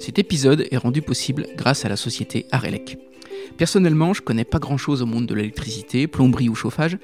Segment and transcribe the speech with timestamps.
[0.00, 2.96] Cet épisode est rendu possible grâce à la société Arelec.
[3.58, 6.96] Personnellement, je connais pas grand chose au monde de l'électricité, plomberie ou chauffage,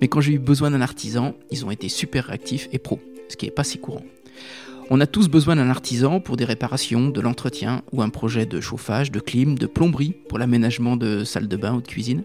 [0.00, 3.36] mais quand j'ai eu besoin d'un artisan, ils ont été super réactifs et pro, ce
[3.36, 4.04] qui est pas si courant.
[4.88, 8.60] On a tous besoin d'un artisan pour des réparations, de l'entretien ou un projet de
[8.60, 12.22] chauffage, de clim, de plomberie pour l'aménagement de salles de bain ou de cuisine,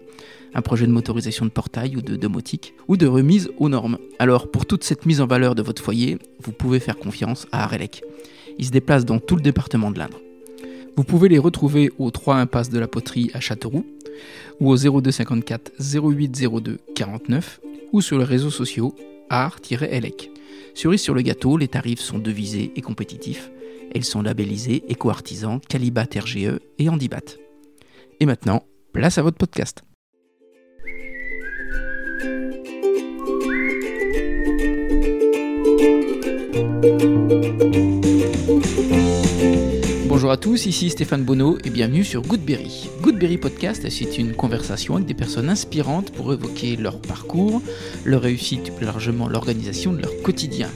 [0.54, 3.98] un projet de motorisation de portail ou de domotique, ou de remise aux normes.
[4.20, 7.64] Alors pour toute cette mise en valeur de votre foyer, vous pouvez faire confiance à
[7.64, 8.02] Arelec.
[8.58, 10.20] Ils se déplacent dans tout le département de l'Indre.
[10.96, 13.86] Vous pouvez les retrouver au 3 impasse de la Poterie à Châteauroux,
[14.60, 17.60] ou au 0254 0802 49,
[17.92, 18.94] ou sur les réseaux sociaux
[19.28, 20.30] art-elec.
[20.74, 23.50] Cerise sur le gâteau, les tarifs sont devisés et compétitifs.
[23.94, 27.36] Elles sont labellisées éco-artisans, Calibat RGE et Handibat.
[28.20, 29.82] Et maintenant, place à votre podcast.
[40.20, 42.90] Bonjour à tous, ici Stéphane Bonneau et bienvenue sur Goodberry.
[43.00, 47.62] Goodberry Podcast, c'est une conversation avec des personnes inspirantes pour évoquer leur parcours,
[48.04, 50.68] leur réussite et plus largement l'organisation de leur quotidien.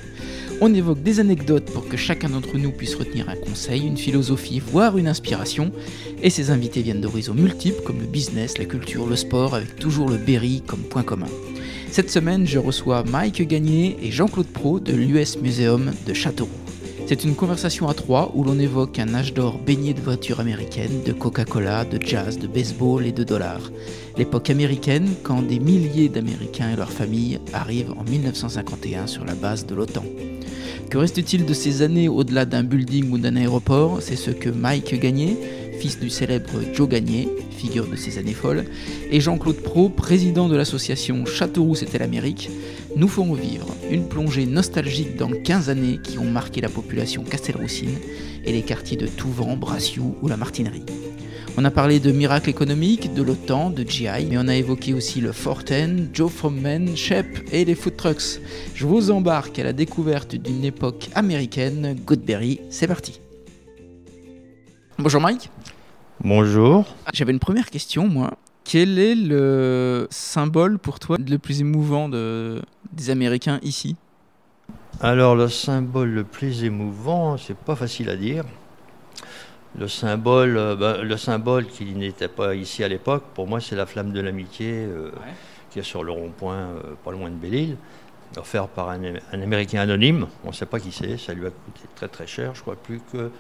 [0.62, 4.60] On évoque des anecdotes pour que chacun d'entre nous puisse retenir un conseil, une philosophie,
[4.60, 5.72] voire une inspiration.
[6.22, 10.08] Et ces invités viennent d'horizons multiples comme le business, la culture, le sport, avec toujours
[10.08, 11.28] le Berry comme point commun.
[11.90, 16.63] Cette semaine, je reçois Mike Gagné et Jean-Claude Pro de l'US Museum de Châteauroux.
[17.06, 21.02] C'est une conversation à trois où l'on évoque un âge d'or baigné de voitures américaines,
[21.04, 23.70] de Coca-Cola, de jazz, de baseball et de dollars.
[24.16, 29.66] L'époque américaine quand des milliers d'Américains et leurs familles arrivent en 1951 sur la base
[29.66, 30.04] de l'OTAN.
[30.88, 33.98] Que reste-t-il de ces années au-delà d'un building ou d'un aéroport?
[34.00, 35.36] C'est ce que Mike Gagné,
[35.78, 38.64] fils du célèbre Joe Gagné, figure de ces années folles,
[39.10, 42.50] et Jean-Claude Pro, président de l'association Châteauroux C'était l'Amérique,
[42.96, 47.98] nous ferons vivre une plongée nostalgique dans 15 années qui ont marqué la population castelroussine
[48.44, 50.84] et les quartiers de Touvent, Brassiou ou la Martinerie.
[51.56, 55.20] On a parlé de miracles économiques, de l'OTAN, de GI, mais on a évoqué aussi
[55.20, 58.40] le Forten, Joe Fromman, Shep et les food trucks.
[58.74, 61.96] Je vous embarque à la découverte d'une époque américaine.
[62.04, 63.20] Goodberry, c'est parti.
[64.98, 65.50] Bonjour Mike.
[66.22, 66.86] Bonjour.
[67.12, 68.36] J'avais une première question, moi.
[68.64, 73.96] Quel est le symbole pour toi le plus émouvant de, des Américains ici?
[75.00, 78.44] Alors le symbole le plus émouvant, c'est pas facile à dire.
[79.78, 83.74] Le symbole, euh, ben, le symbole qui n'était pas ici à l'époque, pour moi, c'est
[83.74, 85.10] la flamme de l'amitié euh,
[85.70, 87.76] qui est sur le rond-point, euh, pas loin de Belle-Île,
[88.36, 89.00] offert par un,
[89.32, 90.28] un, Américain anonyme.
[90.44, 91.18] On ne sait pas qui c'est.
[91.18, 92.54] Ça lui a coûté très très cher.
[92.54, 93.30] Je crois plus que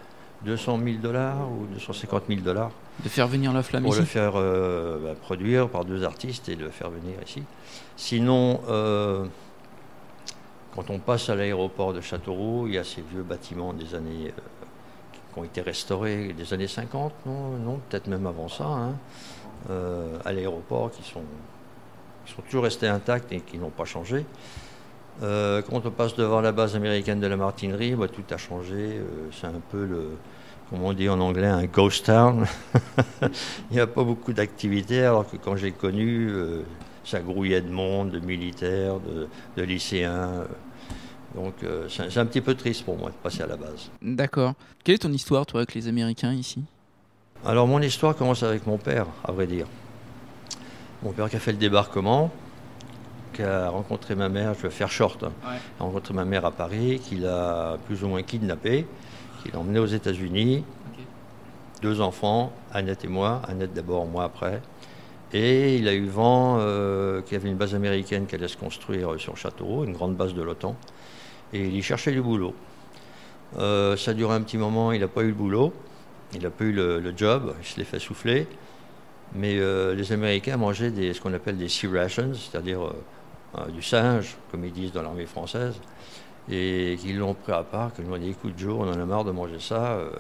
[0.42, 2.70] 200 000 dollars ou 250 000 dollars.
[3.02, 6.48] De faire venir la flamme pour ici le faire euh, bah, produire par deux artistes
[6.48, 7.42] et le faire venir ici.
[7.96, 9.24] Sinon, euh,
[10.74, 14.28] quand on passe à l'aéroport de Châteauroux, il y a ces vieux bâtiments des années
[14.28, 14.40] euh,
[15.32, 18.94] qui ont été restaurés des années 50, non, non peut-être même avant ça, hein,
[20.24, 21.22] à l'aéroport qui sont,
[22.26, 24.26] qui sont toujours restés intacts et qui n'ont pas changé.
[25.22, 28.74] Euh, quand on passe devant la base américaine de la martinerie, bah, tout a changé.
[28.74, 30.16] Euh, c'est un peu le,
[30.70, 32.46] comme on dit en anglais, un ghost town.
[33.70, 36.62] Il n'y a pas beaucoup d'activités, alors que quand j'ai connu, euh,
[37.04, 40.44] ça grouillait de monde, de militaires, de, de lycéens.
[41.34, 41.54] Donc
[41.88, 43.90] c'est un petit peu triste pour moi de passer à la base.
[44.00, 44.54] D'accord.
[44.84, 46.62] Quelle est ton histoire, toi, avec les Américains ici?
[47.44, 49.66] Alors mon histoire commence avec mon père, à vrai dire.
[51.02, 52.30] Mon père qui a fait le débarquement,
[53.42, 55.56] a rencontré ma mère, je vais faire short, hein, Ouais.
[55.80, 58.86] a rencontré ma mère à Paris, qu'il a plus ou moins kidnappée,
[59.42, 60.64] qu'il a emmenée aux États-Unis,
[61.82, 64.62] deux enfants, Annette et moi, Annette d'abord, moi après.
[65.32, 68.56] Et il a eu vent euh, qu'il y avait une base américaine qui allait se
[68.56, 70.76] construire euh, sur Châteauroux, une grande base de l'OTAN.
[71.52, 72.54] Et il y cherchait du boulot.
[73.58, 75.72] Euh, ça a duré un petit moment, il n'a pas eu le boulot,
[76.34, 78.46] il n'a pas eu le, le job, il se l'est fait souffler.
[79.34, 82.94] Mais euh, les Américains mangeaient des, ce qu'on appelle des sea rations, c'est-à-dire euh, euh,
[83.72, 85.74] du singe, comme ils disent dans l'armée française,
[86.50, 89.24] et qu'ils l'ont pris à part, qu'ils m'ont dit écoute Joe, on en a marre
[89.24, 90.10] de manger ça, euh,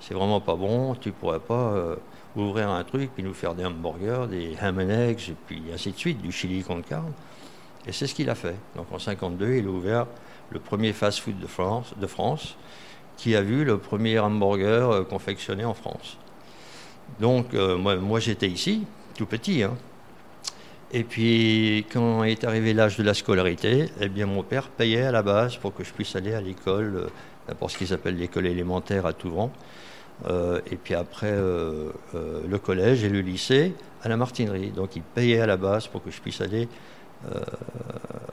[0.00, 1.96] c'est vraiment pas bon, tu pourrais pas euh,
[2.36, 5.92] ouvrir un truc puis nous faire des hamburgers, des ham and eggs, et puis ainsi
[5.92, 7.12] de suite, du chili con carne.
[7.86, 8.56] Et c'est ce qu'il a fait.
[8.76, 10.06] Donc en 52, il a ouvert
[10.50, 12.56] le premier fast-food de France, de France,
[13.16, 16.16] qui a vu le premier hamburger euh, confectionné en France.
[17.20, 18.84] Donc euh, moi, moi j'étais ici,
[19.16, 19.76] tout petit, hein.
[20.94, 25.10] Et puis, quand est arrivé l'âge de la scolarité, eh bien, mon père payait à
[25.12, 27.06] la base pour que je puisse aller à l'école, euh,
[27.48, 29.50] d'abord ce qu'ils appellent l'école élémentaire à Touvent,
[30.26, 34.70] euh, et puis après euh, euh, le collège et le lycée à la Martinerie.
[34.70, 36.68] Donc, il payait à la base pour que je puisse aller
[37.26, 37.40] euh,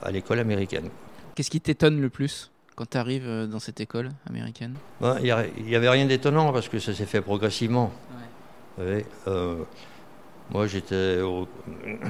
[0.02, 0.90] à l'école américaine.
[1.34, 4.74] Qu'est-ce qui t'étonne le plus quand tu arrives euh, dans cette école américaine?
[5.00, 7.90] Ben, Il n'y avait rien d'étonnant parce que ça s'est fait progressivement.
[8.76, 9.56] Vous savez, euh,
[10.52, 11.18] moi, j'étais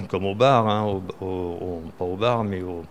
[0.08, 2.84] comme au bar, hein, pas au bar, mais au,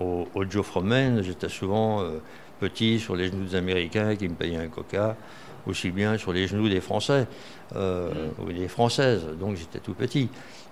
[0.00, 1.22] au, Joe Fromen.
[1.22, 2.20] J'étais souvent euh,
[2.60, 5.16] petit sur les genoux des Américains qui me payaient un coca,
[5.66, 7.26] aussi bien sur les genoux des Français
[7.76, 8.10] euh,
[8.42, 9.26] ou des Françaises.
[9.38, 10.28] Donc j'étais tout petit.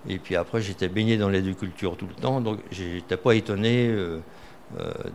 [0.09, 4.21] Et puis après, j'étais baigné dans l'agriculture tout le temps, donc j'étais pas étonné euh,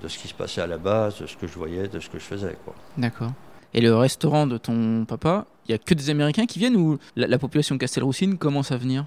[0.01, 2.09] de ce qui se passait à la base, de ce que je voyais, de ce
[2.09, 2.57] que je faisais.
[2.97, 3.31] D'accord.
[3.73, 6.97] Et le restaurant de ton papa, il y a que des Américains qui viennent ou
[7.15, 9.05] la, la population castelroussine commence à venir?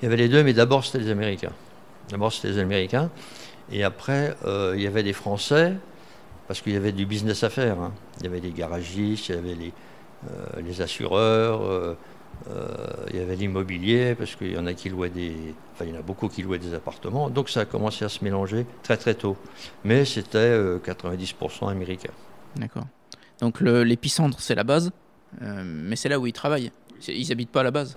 [0.00, 1.52] Il y avait les deux, mais d'abord c'était les Américains.
[2.10, 3.10] D'abord c'était les Américains.
[3.70, 5.74] Et après, euh, il y avait des Français,
[6.48, 7.80] parce qu'il y avait du business à faire.
[7.80, 7.92] hein.
[8.18, 9.72] Il y avait les garagistes, il y avait les,
[10.28, 11.94] euh, les assureurs, euh,
[13.10, 15.54] il y avait l'immobilier, parce qu'il y en a qui louaient des.
[15.72, 17.30] Enfin, il y en a beaucoup qui louaient des appartements.
[17.30, 19.36] Donc ça a commencé à se mélanger très très tôt.
[19.84, 22.10] Mais c'était euh, 90% américain.
[22.56, 22.84] D'accord.
[23.40, 24.90] Donc l'épicentre, c'est la base,
[25.42, 26.70] euh, mais c'est là où ils travaillent.
[27.08, 27.96] Ils habitent pas à la base.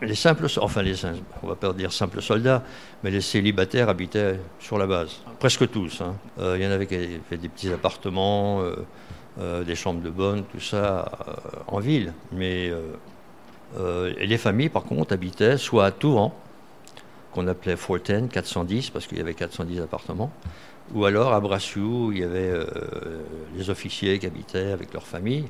[0.00, 0.94] Les simples, enfin les,
[1.42, 2.62] on va pas dire simples soldats,
[3.02, 6.00] mais les célibataires habitaient sur la base, presque tous.
[6.00, 6.14] hein.
[6.38, 8.62] Euh, Il y en avait qui avaient des petits appartements,
[9.40, 11.10] euh, des chambres de bonne, tout ça
[11.66, 12.12] en ville.
[12.30, 12.70] Mais
[14.18, 16.32] et les familles, par contre, habitaient soit à Touran,
[17.32, 20.30] qu'on appelait 410, 410, parce qu'il y avait 410 appartements,
[20.94, 22.66] ou alors à Brassiou, où il y avait euh,
[23.56, 25.46] les officiers qui habitaient avec leurs familles.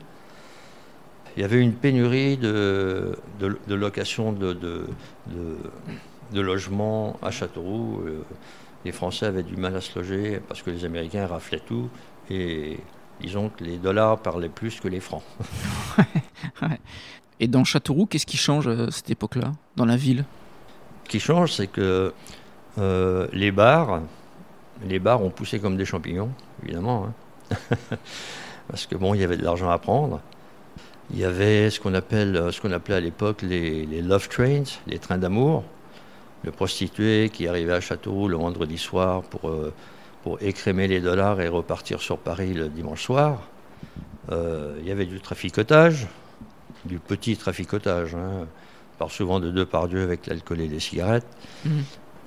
[1.37, 8.03] Il y avait une pénurie de, de, de location de, de, logements à Châteauroux.
[8.07, 8.23] Euh,
[8.85, 11.89] Les Français avaient du mal à se loger parce que les Américains raflaient tout
[12.31, 12.79] et
[13.21, 15.23] disons que les dollars parlaient plus que les francs.
[17.41, 20.25] Et dans Châteauroux, qu'est-ce qui change à cette époque-là, dans la ville?
[21.05, 22.13] Ce qui change, c'est que
[22.79, 24.03] euh, les bars,
[24.87, 26.31] les bars ont poussé comme des champignons,
[26.63, 27.77] évidemment, hein.
[28.69, 30.21] parce que bon, il y avait de l'argent à prendre.
[31.13, 34.63] Il y avait ce qu'on appelle, ce qu'on appelait à l'époque les, les love trains,
[34.87, 35.65] les trains d'amour.
[36.45, 39.73] Le prostitué qui arrivait à Châteauroux le vendredi soir pour, euh,
[40.23, 43.43] pour écrémer les dollars et repartir sur Paris le dimanche soir.
[44.31, 46.09] Euh, il y avait du traficotage,
[46.85, 48.15] du petit traficotage.
[48.15, 48.47] Hein.
[48.95, 51.27] On parle souvent de deux par deux avec l'alcool et les cigarettes.
[51.65, 51.85] Mhm.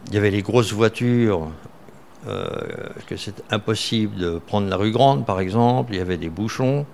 [0.08, 1.50] Il y avait les grosses voitures,
[2.26, 5.94] que c'était impossible de prendre la rue Grande, par exemple.
[5.94, 6.86] Il y avait des bouchons,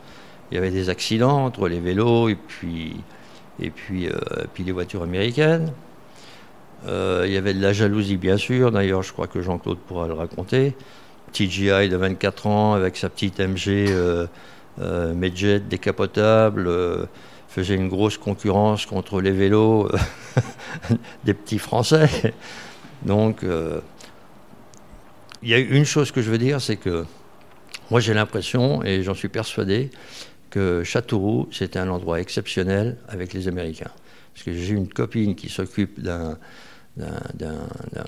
[0.52, 2.96] il y avait des accidents entre les vélos et puis,
[3.60, 4.14] et puis, euh,
[4.54, 5.72] puis les voitures américaines.
[6.88, 8.72] Euh, il y avait de la jalousie, bien sûr.
[8.72, 10.76] D'ailleurs, je crois que Jean-Claude pourra le raconter.
[11.32, 14.28] TGI de 24 ans avec sa petite MG euh,
[14.80, 17.06] euh, Medjet décapotable euh,
[17.48, 22.34] faisait une grosse concurrence contre les vélos euh, des petits Français.
[23.04, 23.80] Donc, euh,
[25.44, 27.06] il y a une chose que je veux dire, c'est que
[27.90, 29.90] moi j'ai l'impression, et j'en suis persuadé,
[30.50, 33.92] que Châteauroux, c'était un endroit exceptionnel avec les Américains.
[34.34, 36.38] Parce que j'ai une copine qui s'occupe d'un,
[36.98, 38.06] d'un- d'un- d'un-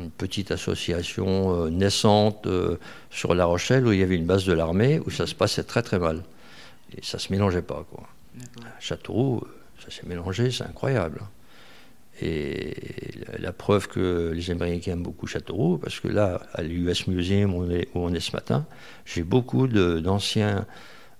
[0.00, 2.78] une petite association euh, naissante euh,
[3.10, 5.62] sur La Rochelle où il y avait une base de l'armée où ça se passait
[5.64, 6.22] très très mal.
[6.96, 7.84] Et ça se mélangeait pas.
[7.90, 8.04] Quoi.
[8.80, 9.48] Châteauroux, euh,
[9.84, 11.20] ça s'est mélangé, c'est incroyable.
[12.22, 12.74] Et
[13.38, 17.62] la, preuve que les Américains aiment beaucoup Châteauroux, parce que là, à l'US Museum où
[17.64, 18.66] on est, où on est ce matin,
[19.04, 20.66] j'ai beaucoup d'anciens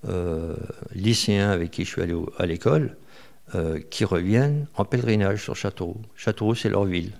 [0.08, 0.54] euh,
[0.94, 2.96] lycéens avec qui je suis allé au- à l'école
[3.54, 6.00] euh, qui reviennent en pèlerinage sur Châteauroux.
[6.16, 7.12] Châteauroux, c'est leur ville.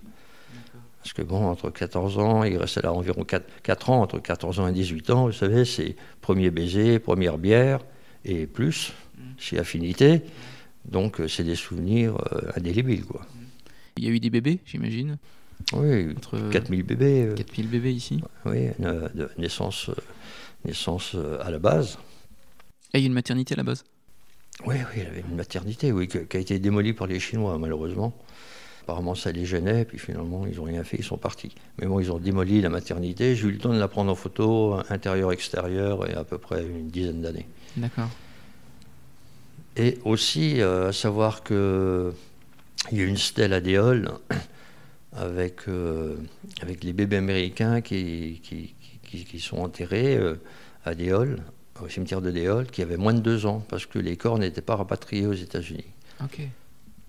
[1.02, 4.60] Parce que bon, entre 14 ans, il restait là environ 4, 4 ans, entre 14
[4.60, 7.80] ans et 18 ans, vous savez, c'est premier baiser, première bière
[8.24, 8.92] et plus,
[9.36, 10.22] chez Affinité.
[10.86, 13.26] Donc euh, c'est des souvenirs euh, indélébiles, quoi.
[13.96, 15.18] Il y a eu des bébés, j'imagine
[15.72, 18.20] Oui, Entre 4000 bébés, euh, 4000 bébés ici.
[18.44, 19.08] oui, euh,
[19.38, 19.94] naissance, euh,
[20.64, 21.98] naissance euh, à la base.
[22.92, 23.84] Et il y a une maternité à la base.
[24.66, 27.58] Oui, oui, il y avait une maternité, oui, qui a été démolie par les Chinois,
[27.58, 28.16] malheureusement.
[28.82, 31.54] Apparemment, ça les gênait, puis finalement, ils n'ont rien fait, ils sont partis.
[31.78, 33.34] Mais bon, ils ont démoli la maternité.
[33.34, 36.62] J'ai eu le temps de la prendre en photo, intérieur, extérieur, et à peu près
[36.64, 37.46] une dizaine d'années.
[37.76, 38.10] D'accord.
[39.76, 42.12] Et aussi, euh, à savoir que
[42.92, 44.10] il y a une stèle à Déol
[45.12, 46.16] avec, euh,
[46.60, 50.34] avec les bébés américains qui, qui, qui- qui sont enterrés euh,
[50.84, 51.40] à Déol,
[51.80, 54.60] au cimetière de Déol, qui avaient moins de deux ans, parce que les corps n'étaient
[54.60, 55.84] pas rapatriés aux États-Unis.
[56.22, 56.40] Ok.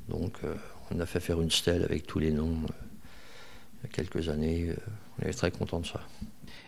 [0.09, 0.53] Donc, euh,
[0.91, 4.69] on a fait faire une stèle avec tous les noms il y a quelques années.
[5.19, 6.01] on est très content de ça.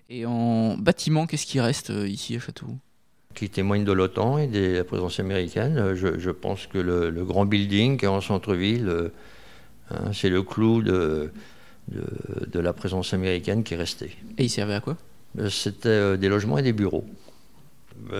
[0.10, 2.80] Et en bâtiment, qu'est-ce qui reste ici à Châteauroux?
[3.38, 5.78] Qui témoigne de l'OTAN et de la présence américaine.
[5.78, 9.10] Euh, Je, je pense que le, le grand building qui est en centre-ville, euh,
[9.92, 11.30] hein, c'est le clou de,
[11.96, 12.04] de,
[12.56, 14.08] de la présence américaine qui est resté.
[14.40, 14.98] Et il servait à quoi?
[15.50, 17.06] C'était des logements et des bureaux.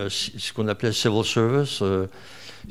[0.08, 1.82] Ce qu'on appelait civil service,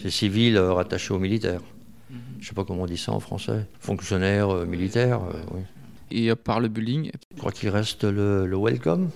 [0.01, 1.63] c'est civil rattaché aux militaires.
[2.09, 2.17] Mhm.
[2.37, 3.65] Je ne sais pas comment on dit ça en français.
[3.81, 5.19] Fonctionnaire militaire,
[5.53, 5.63] oui.
[6.11, 9.09] Et par le building Je crois qu'il reste le, le welcome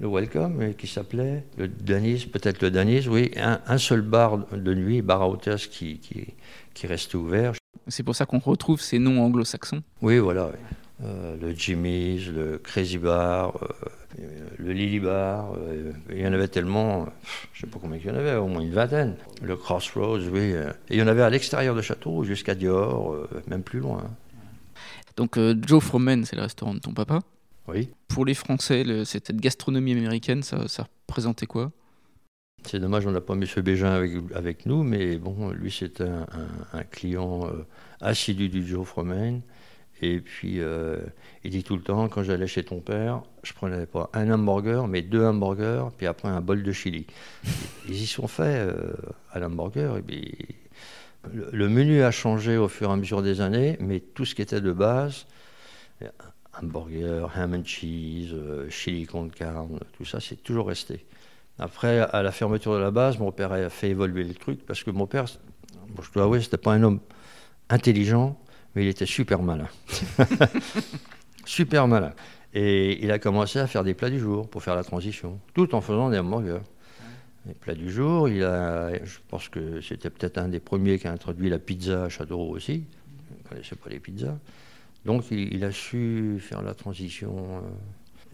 [0.00, 5.02] le Welcome, qui s'appelait le Danis, peut-être le Danis, oui, un, seul bar de nuit,
[5.02, 6.28] bar à hôtesse qui, qui,
[6.72, 7.52] qui restait ouvert.
[7.86, 10.52] C'est pour ça qu'on retrouve ces noms anglo-saxons Oui, voilà.
[11.04, 13.58] Euh, le Jimmy's, le Crazy Bar,
[14.18, 14.24] euh,
[14.58, 17.06] le Lily Bar, euh, il y en avait tellement,
[17.52, 19.16] je ne sais pas combien il y en avait, au moins une vingtaine.
[19.42, 20.52] Le Crossroads, oui.
[20.52, 23.16] et il y en avait à l'extérieur de Château, jusqu'à Dior,
[23.48, 24.04] même plus loin.
[25.16, 27.20] Donc Joe Fromen, c'est le restaurant de ton papa
[27.68, 27.90] oui.
[28.08, 31.72] Pour les Français, cette gastronomie américaine, ça, ça représentait quoi?
[32.64, 33.44] C'est dommage, on n'a pas M.
[33.62, 36.26] Bégin avec, avec, nous, mais bon, lui, c'est un,
[36.72, 37.66] un, client euh,
[38.00, 39.40] assidu du Joe Fromen.
[40.02, 40.98] Et puis, euh,
[41.44, 44.88] il dit tout le temps, quand j'allais chez ton père, je prenais pas un hamburger,
[44.88, 47.06] mais deux hamburgers, puis après un bol de chili.
[47.88, 48.92] Ils y sont faits euh,
[49.30, 49.96] à l'hamburger.
[49.98, 50.38] Et puis,
[51.32, 54.34] le, le, menu a changé au fur et à mesure des années, mais tout ce
[54.34, 55.26] qui était de base,
[56.52, 61.06] hamburger, ham and cheese, euh, chili con carne, tout ça, c'est toujours resté.
[61.58, 64.82] Après, à la fermeture de la base, mon père a fait évoluer le truc parce
[64.82, 67.00] que mon père, je dois avouer, c'était pas un homme
[67.68, 68.38] intelligent,
[68.74, 69.68] mais il était super malin.
[71.44, 72.14] super malin.
[72.54, 75.74] Et il a commencé à faire des plats du jour pour faire la transition, tout
[75.74, 76.62] en faisant des hamburgers.
[77.46, 81.06] Les plats du jour, il a, je pense que c'était peut-être un des premiers qui
[81.08, 82.84] a introduit la pizza à Châteauroux aussi.
[83.28, 84.36] Je ne connaissais pas les pizzas.
[85.04, 87.62] Donc il, a su faire la transition.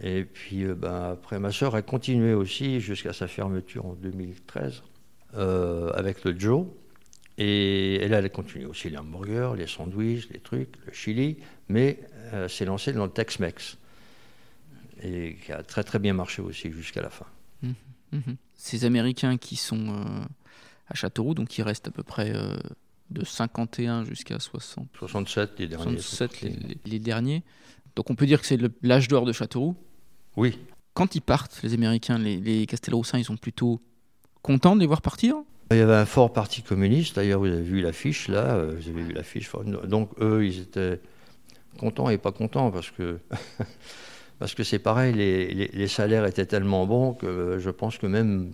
[0.03, 0.21] Euh.
[0.21, 4.83] et puis euh, ben, après, ma soeur a continué aussi jusqu'à sa fermeture en 2013
[5.35, 6.67] euh, avec le Joe.
[7.39, 11.37] Et elle, a continué aussi les hamburgers, les sandwichs, les trucs, le chili,
[11.69, 12.01] mais
[12.49, 13.77] s'est lancée dans le Tex-Mex.
[15.03, 17.27] Et qui a très très bien marché aussi jusqu'à la fin.
[17.61, 17.73] Mmh,
[18.13, 18.21] mmh.
[18.55, 19.95] Ces Américains qui sont
[20.89, 22.33] à Châteauroux, donc qui restent à peu près
[23.11, 24.89] de 51 jusqu'à 60.
[24.99, 25.99] 67 les derniers.
[25.99, 26.47] 67
[26.85, 27.43] les, derniers.
[27.95, 29.77] Donc on peut dire que c'est l'âge d'or de Châteauroux.
[30.37, 30.59] Oui.
[30.95, 33.81] Quand ils partent, les Américains, les, les Castelroussins, ils sont plutôt
[34.43, 35.37] contents de les voir partir?
[35.73, 38.89] Il y avait un fort parti communiste, d'ailleurs vous avez vu l'affiche là, euh, vous
[38.89, 39.51] avez vu l'affiche.
[39.85, 41.01] Donc eux, ils étaient
[41.77, 43.19] contents et pas contents parce que...
[44.39, 48.53] parce que c'est pareil, les, les, salaires étaient tellement bons que je pense que même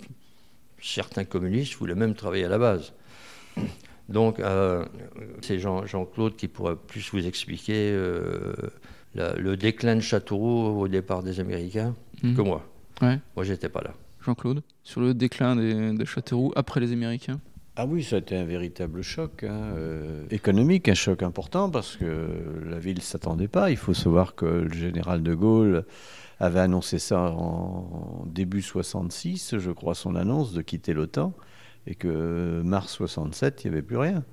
[0.81, 2.93] certains communistes voulaient même travailler à la base.
[4.13, 4.85] Donc, euh,
[5.41, 8.53] c'est Jean-Claude qui pourrait plus vous expliquer euh,
[9.15, 12.35] le déclin de Châteauroux au départ des Américains hmm.
[12.35, 12.67] que moi.
[13.01, 13.19] Ouais.
[13.37, 13.95] Moi, j'étais pas là.
[14.25, 17.41] Jean-Claude, sur le déclin de Châteauroux après les Américains?
[17.75, 21.97] Ah oui, ça a été un véritable choc hein, euh, économique, un choc important parce
[21.97, 22.29] que
[22.69, 23.71] la ville ne s'attendait pas.
[23.71, 25.87] Il faut savoir que le général de Gaulle
[26.39, 31.33] avait annoncé ça en début 66, je crois, son annonce de quitter l'OTAN
[31.87, 34.25] et que mars 67, il n'y avait plus rien.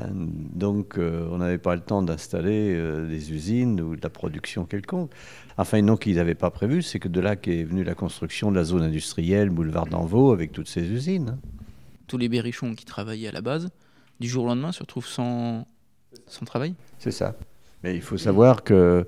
[0.00, 4.10] Euh, donc euh, on n'avait pas le temps d'installer euh, des usines ou de la
[4.10, 5.10] production quelconque.
[5.56, 8.56] Enfin, non, qu'ils n'avaient pas prévu, c'est que de là qu'est venue la construction de
[8.56, 11.38] la zone industrielle, boulevard d'Envaux, avec toutes ces usines.
[12.06, 13.70] Tous les berrichons qui travaillaient à la base,
[14.20, 15.66] du jour au lendemain, se retrouvent sans,
[16.26, 16.74] sans travail?
[16.98, 17.36] C'est ça.
[17.84, 19.06] Mais il faut savoir que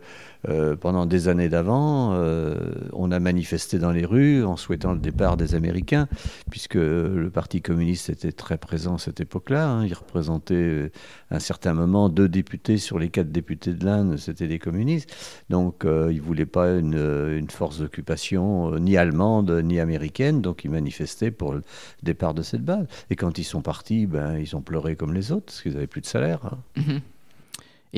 [0.51, 2.59] euh, pendant des années d'avant, euh,
[2.93, 6.09] on a manifesté dans les rues en souhaitant le départ des Américains,
[6.51, 9.67] puisque le Parti communiste était très présent à cette époque-là.
[9.67, 9.87] Hein.
[9.87, 10.91] Il représentait euh,
[11.31, 15.11] à un certain moment deux députés sur les quatre députés de l'Inde, c'était des communistes.
[15.49, 21.31] Donc ils ne voulaient pas une, force d'occupation ni allemande ni américaine, donc ils manifestaient
[21.31, 21.63] pour le
[22.03, 22.87] départ de cette base.
[23.09, 25.87] Et quand ils sont partis, ben, ils ont pleuré comme les autres, parce qu'ils n'avaient
[25.87, 26.45] plus de salaire.
[26.45, 26.59] Hein.
[26.77, 27.01] Mhm.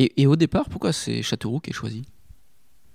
[0.00, 2.04] Et, au départ, pourquoi c'est Châteauroux qui est choisi?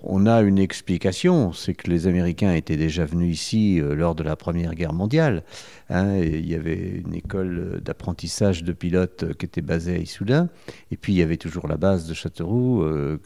[0.04, 4.24] On a une explication, c'est que les Américains étaient déjà venus ici euh, lors de
[4.24, 5.44] la Première Guerre mondiale.
[5.90, 10.50] Hein, il y avait une école d'apprentissage de pilotes euh, qui était basée à Issoudun,
[10.92, 13.18] et puis il y avait toujours la base de Châteauroux euh,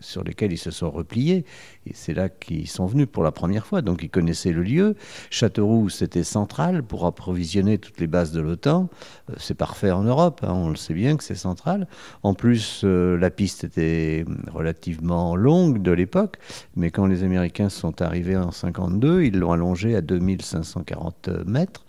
[0.00, 1.44] sur laquelle ils se sont repliés.
[1.86, 4.94] Et c'est là qu'ils sont venus pour la première fois, donc ils connaissaient le lieu.
[5.28, 8.88] Châteauroux, c'était central pour approvisionner toutes les bases de l'OTAN.
[9.36, 11.88] c'est parfait en Europe, hein, on le sait bien que c'est central.
[12.22, 16.38] En plus, la piste était relativement longue de l'époque,
[16.76, 21.84] mais quand les Américains sont arrivés en 52, ils l'ont allongé à 2540 mètres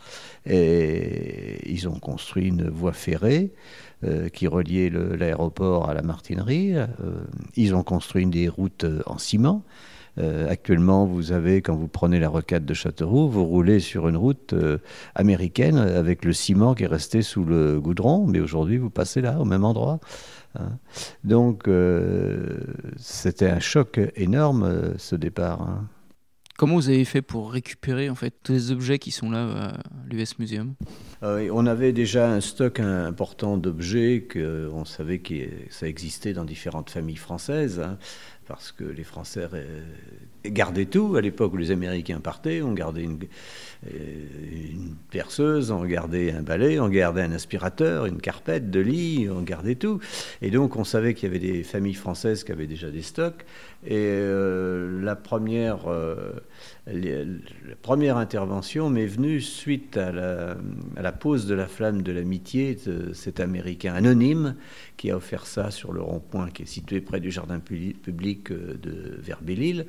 [0.45, 3.51] et ils ont construit une voie ferrée
[4.03, 6.75] euh, qui reliait l'aéroport à la martinerie.
[6.75, 6.85] Euh,
[7.55, 9.63] ils ont construit des routes en ciment.
[10.17, 14.17] Euh, actuellement, vous avez, quand vous prenez la rocade de Châteauroux, vous roulez sur une
[14.17, 14.53] route
[15.15, 19.39] américaine avec le ciment qui est resté sous le goudron, mais aujourd'hui, vous passez là,
[19.39, 19.99] au même endroit.
[20.57, 20.79] Hein.
[21.23, 22.59] Donc, euh,
[22.97, 25.61] c'était un choc énorme, euh, ce départ.
[25.61, 25.87] Hein.
[26.57, 29.77] Comment vous avez fait pour récupérer en fait tous les objets qui sont là à
[30.09, 30.75] l'US Museum
[31.21, 35.33] euh, On avait déjà un stock important d'objets qu'on savait que
[35.69, 37.81] ça existait dans différentes familles françaises.
[37.81, 37.97] Hein
[38.47, 39.47] parce que les Français
[40.51, 41.15] gardaient tout.
[41.15, 43.19] À l'époque où les Américains partaient, on gardait une,
[43.87, 43.91] euh,
[44.73, 49.41] une, perceuse, on gardait un balai, on gardait un aspirateur, une carpette de lit, on
[49.41, 49.99] gardait tout.
[50.41, 53.45] Et donc on savait qu'il y avait des familles françaises qui avaient déjà des stocks.
[53.85, 55.87] Et euh, la première...
[55.87, 56.31] Euh,
[56.87, 60.55] la première intervention m'est venue suite à la,
[60.95, 64.55] à la, pose de la flamme de l'amitié de cet Américain anonyme
[64.95, 69.17] qui a offert ça sur le rond-point qui est situé près du jardin public de
[69.19, 69.87] Verbelle-Île.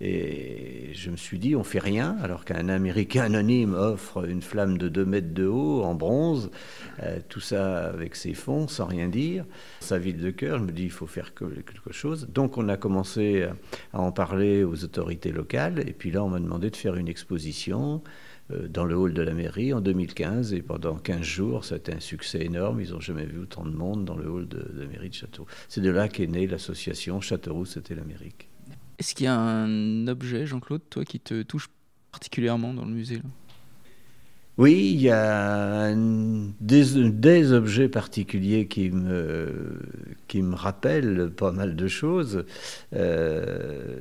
[0.00, 4.78] Et je me suis dit, on fait rien, alors qu'un Américain anonyme offre une flamme
[4.78, 6.50] de 2 mètres de haut en bronze,
[7.02, 9.44] euh, tout ça avec ses fonds, sans rien dire.
[9.80, 12.28] Sa ville de cœur, je me dis, il faut faire quelque chose.
[12.32, 13.48] Donc on a commencé
[13.92, 17.08] à en parler aux autorités locales, et puis là on m'a demandé de faire une
[17.08, 18.02] exposition
[18.50, 21.78] euh, dans le hall de la mairie en 2015 et pendant 15 jours, ça a
[21.78, 22.80] été un succès énorme.
[22.80, 25.48] Ils n'ont jamais vu autant de monde dans le hall de, la mairie de Châteauroux.
[25.68, 28.48] C'est de là qu'est née l'association Châteauroux, c'était l'Amérique.
[28.98, 31.68] Est-ce qu'il y a un objet, Jean-Claude, toi, qui te touche
[32.10, 33.22] particulièrement dans le musée
[34.58, 35.94] oui, il y a
[36.60, 39.78] des, objets particuliers qui me,
[40.26, 42.44] qui me rappellent pas mal de choses.
[42.92, 44.00] Euh,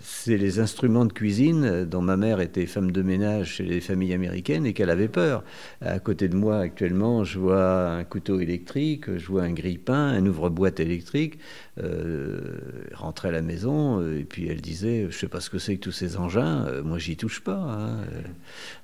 [0.00, 4.12] c'est les instruments de cuisine dont ma mère était femme de ménage chez les familles
[4.12, 5.42] américaines et qu'elle avait peur.
[5.80, 10.24] À côté de moi, actuellement, je vois un couteau électrique, je vois un grille-pain, un
[10.24, 11.40] ouvre-boîte électrique.
[11.78, 12.38] Euh,
[12.94, 15.82] rentrer à la maison et puis elle disait, je sais pas ce que c'est que
[15.82, 17.58] tous ces engins, euh, moi j'y touche pas.
[17.58, 17.98] Hein.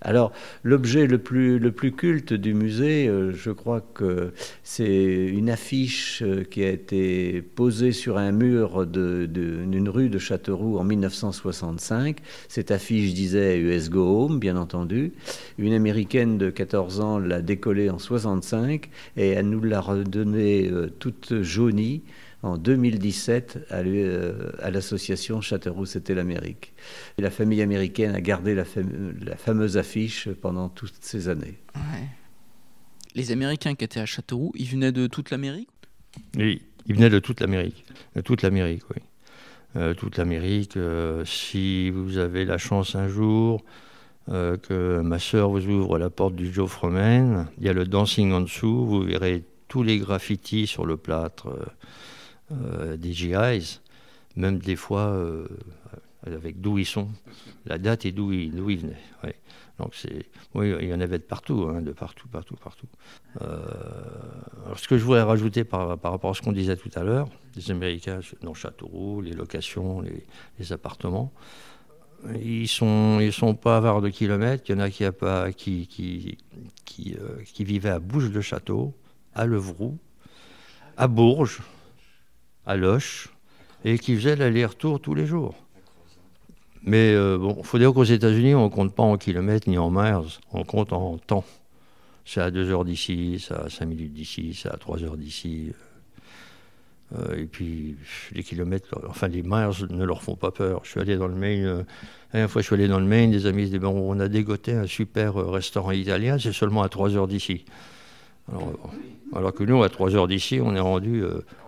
[0.03, 0.31] Alors
[0.63, 6.23] l'objet le plus, le plus culte du musée, euh, je crois que c'est une affiche
[6.23, 12.17] euh, qui a été posée sur un mur d'une rue de Châteauroux en 1965.
[12.49, 15.13] Cette affiche disait US Go Home, bien entendu.
[15.59, 18.89] Une américaine de 14 ans l'a décollée en 65
[19.19, 22.03] et elle nous l'a redonnée euh, toute jaunie
[22.43, 26.73] en 2017 à l'association Châteauroux, c'était l'Amérique.
[27.19, 31.59] La famille américaine a gardé la, fameuse affiche pendant toutes ces années.
[33.15, 35.69] Les Américains qui étaient à Châteauroux, ils venaient de toute l'Amérique?
[36.37, 37.85] Oui, ils venaient de toute l'Amérique.
[38.17, 39.03] De toute l'Amérique, oui.
[39.77, 40.77] Euh, toute l'Amérique.
[40.77, 43.65] Euh, si vous avez la chance un jour
[44.29, 47.87] euh, que ma sœur vous ouvre la porte du Joe Fromen, il y a le
[47.87, 51.65] dancing en dessous, vous verrez tous les graffitis sur le plâtre euh,
[52.97, 53.81] des GIs,
[54.37, 55.47] même des fois euh,
[56.27, 57.09] avec d'où ils sont,
[57.67, 58.97] la date et d'où ils, venaient.
[59.79, 62.87] Donc c'est, oui, il y en avait de partout, hein, de partout, partout, partout.
[63.41, 63.59] Euh,
[64.65, 67.29] alors ce que je voudrais rajouter par, rapport à ce qu'on disait tout à l'heure,
[67.57, 70.25] les Américains dans Châteauroux, les locations, les,
[70.59, 71.33] les appartements,
[72.41, 74.65] ils sont, ils sont pas avares de kilomètres.
[74.69, 76.39] Il y en a qui, a pas, qui, qui,
[76.85, 77.17] qui,
[77.53, 78.95] qui vivaient à Bouche de Château,
[79.35, 79.99] à Levroux,
[80.97, 81.63] à Bourges,
[82.67, 83.29] à Loche
[83.85, 85.55] et qui faisait l'aller-retour tous les jours.
[86.85, 89.79] Mais euh, bon, il faut dire qu'aux États-Unis, on ne compte pas en kilomètres ni
[89.79, 91.45] en miles, on compte en temps.
[92.25, 95.73] C'est à 2 heures d'ici, c'est à 5 minutes d'ici, c'est à 3 heures d'ici.
[97.17, 97.97] Euh, et puis
[98.33, 100.81] les kilomètres, enfin les miles ne leur font pas peur.
[100.85, 103.07] Je suis allé dans le Maine, euh, la dernière fois je suis allé dans le
[103.07, 106.89] Maine, des amis disaient bon, on a dégoté un super restaurant italien, c'est seulement à
[106.89, 107.65] 3 heures d'ici.
[108.49, 108.93] Alors,
[109.35, 111.23] alors, que nous, à 3 heures d'ici, on est rendu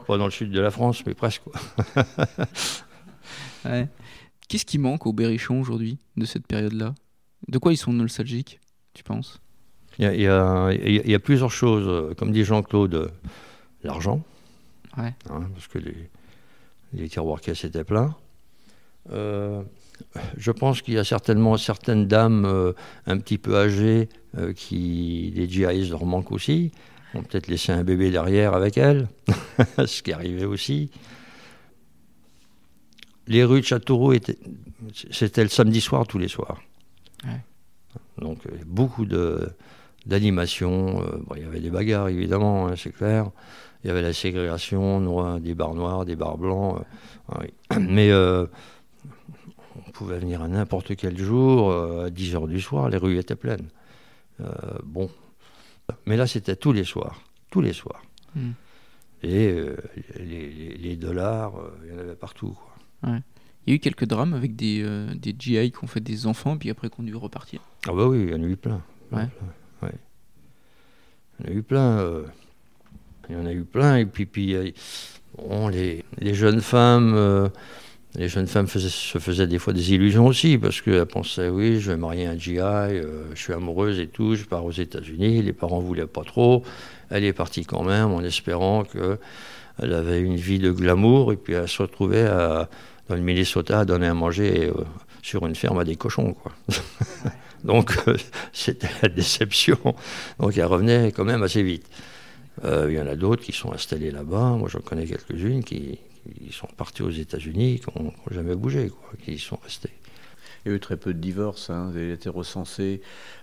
[0.07, 1.43] pas dans le sud de la France, mais presque.
[4.49, 6.95] Qu'est-ce qui manque aux Berrichons aujourd'hui, de cette période-là?
[7.49, 8.61] De quoi ils sont nostalgiques,
[8.93, 9.41] tu penses?
[9.99, 12.15] Il y, a, plusieurs choses.
[12.17, 13.09] Comme dit Jean-Claude, euh,
[13.83, 14.23] l'argent.
[14.97, 16.11] Hein, parce que les,
[16.93, 18.15] les tiroirs caisses étaient pleins.
[19.11, 19.63] Euh,
[20.37, 22.73] je pense qu'il y a certainement certaines dames euh,
[23.07, 24.09] un petit peu âgées
[24.57, 26.73] qui, les GIs leur manquent aussi.
[27.14, 29.09] On peut-être laisser un bébé derrière avec elle,
[29.87, 30.90] ce qui arrivait aussi.
[33.27, 34.14] Les rues de Châteauroux,
[35.11, 36.61] c'était le samedi soir tous les soirs.
[38.18, 39.07] Donc euh, beaucoup
[40.07, 41.03] d'animation.
[41.03, 43.31] Euh, il y avait des bagarres, évidemment, hein, c'est clair.
[43.83, 46.83] Il y avait la ségrégation, des bars noirs, des bars blancs.
[47.33, 52.97] Euh, Mais on pouvait venir à n'importe quel jour, à 10 h du soir, les
[52.97, 53.68] rues étaient pleines.
[54.85, 55.11] Bon,
[56.07, 57.23] mais là, c'était tous les soirs.
[57.51, 58.03] Tous les soirs.
[58.35, 58.53] Hmm.
[59.23, 59.77] Et euh,
[60.18, 62.59] les, dollars, euh, il y en avait partout.
[63.03, 66.27] Il y a eu quelques drames avec des, euh, des GI qui ont fait des
[66.27, 67.61] enfants, puis après qui ont dû repartir.
[67.87, 68.83] Ah bah oui, il y en a eu plein.
[69.12, 69.29] Ouais.
[71.40, 72.25] Il y en a eu plein.
[73.29, 73.97] il y en a eu plein.
[73.97, 74.75] Et puis, puis
[75.37, 77.51] bon, les, les, jeunes femmes
[78.16, 81.90] les jeunes femmes se faisaient des fois des illusions aussi, parce qu'elles pensaient, oui, je
[81.90, 85.53] vais marier un GI, euh, je suis amoureuse et tout, je pars aux États-Unis, les
[85.53, 86.62] parents ne voulaient pas trop.
[87.11, 91.55] Elle est partie quand même en espérant qu'elle avait une vie de glamour, et puis
[91.55, 92.29] elle se retrouvait
[93.09, 94.85] dans le Minnesota à donner à manger euh,
[95.20, 96.35] sur une ferme à des cochons.
[96.35, 96.53] Quoi.
[97.64, 98.16] Donc euh,
[98.53, 99.79] c'était la déception.
[100.38, 101.87] Donc elle revenait quand même assez vite.
[102.62, 104.50] Il y en a d'autres qui sont installés là-bas.
[104.50, 105.98] Moi, j'en connais quelques-unes qui,
[106.41, 109.93] ils sont partis aux États-Unis, qui n'ont jamais bougé, quoi, qui sont restés.
[110.65, 111.69] Il y a eu très peu de divorces.
[111.71, 111.93] Hein.
[111.95, 113.03] Il a été recensé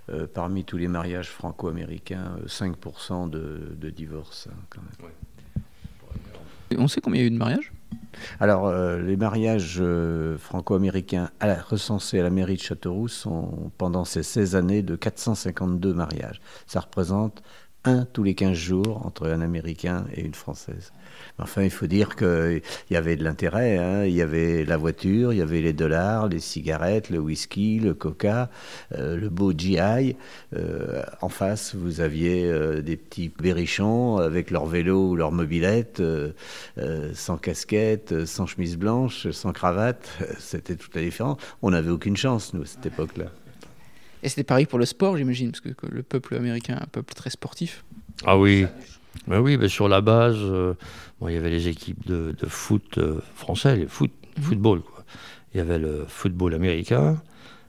[0.10, 4.48] euh, parmi tous les mariages franco-américains, 5% de, de, divorces.
[4.52, 5.12] Hein, quand même.
[6.80, 7.72] On sait combien il y a eu de mariages?
[8.40, 11.30] Alors, euh, les mariages euh, franco-américains
[11.70, 16.42] recensés à la mairie de Châteauroux sont, pendant ces 16 années, de 452 mariages.
[16.66, 17.44] Ça représente
[17.84, 20.92] un tous les 15 jours entre un Américain et une Française.
[21.38, 23.78] Enfin, il faut dire qu'il y avait de l'intérêt.
[23.78, 24.06] Hein.
[24.06, 27.94] Il y avait la voiture, il y avait les dollars, les cigarettes, le whisky, le
[27.94, 28.50] coca,
[28.94, 30.16] euh, le beau GI.
[30.56, 36.02] Euh, en face, vous aviez euh, des petits berrichons avec leur vélo ou leur mobilette,
[37.14, 40.10] sans casquette, sans chemise blanche, sans cravate.
[40.40, 41.38] C'était toute la différence.
[41.62, 43.26] On n'avait aucune chance, nous, à cette époque-là.
[44.24, 47.14] Et c'était pareil pour le sport, j'imagine, parce que, le peuple américain est un peuple
[47.14, 47.84] très sportif.
[48.24, 48.68] Ah oui,
[49.28, 50.74] ben oui, ben sur la base, euh,
[51.20, 54.44] bon, il y avait les équipes de, foot euh, français, les foot, mhm.
[54.44, 54.82] football.
[54.82, 55.04] Quoi.
[55.54, 57.22] Il y avait le football américain,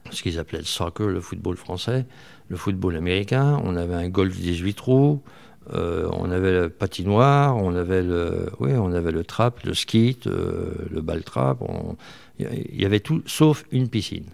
[0.09, 2.05] ce qu'ils appelaient le soccer, le football français,
[2.47, 3.59] le football américain.
[3.63, 5.21] On avait un golf 18 trous,
[5.73, 10.17] euh, on avait le patinoire, on avait le, oui, on avait le trap, le ski,
[10.25, 11.59] le ball trap.
[12.39, 14.25] Il y avait tout sauf une piscine.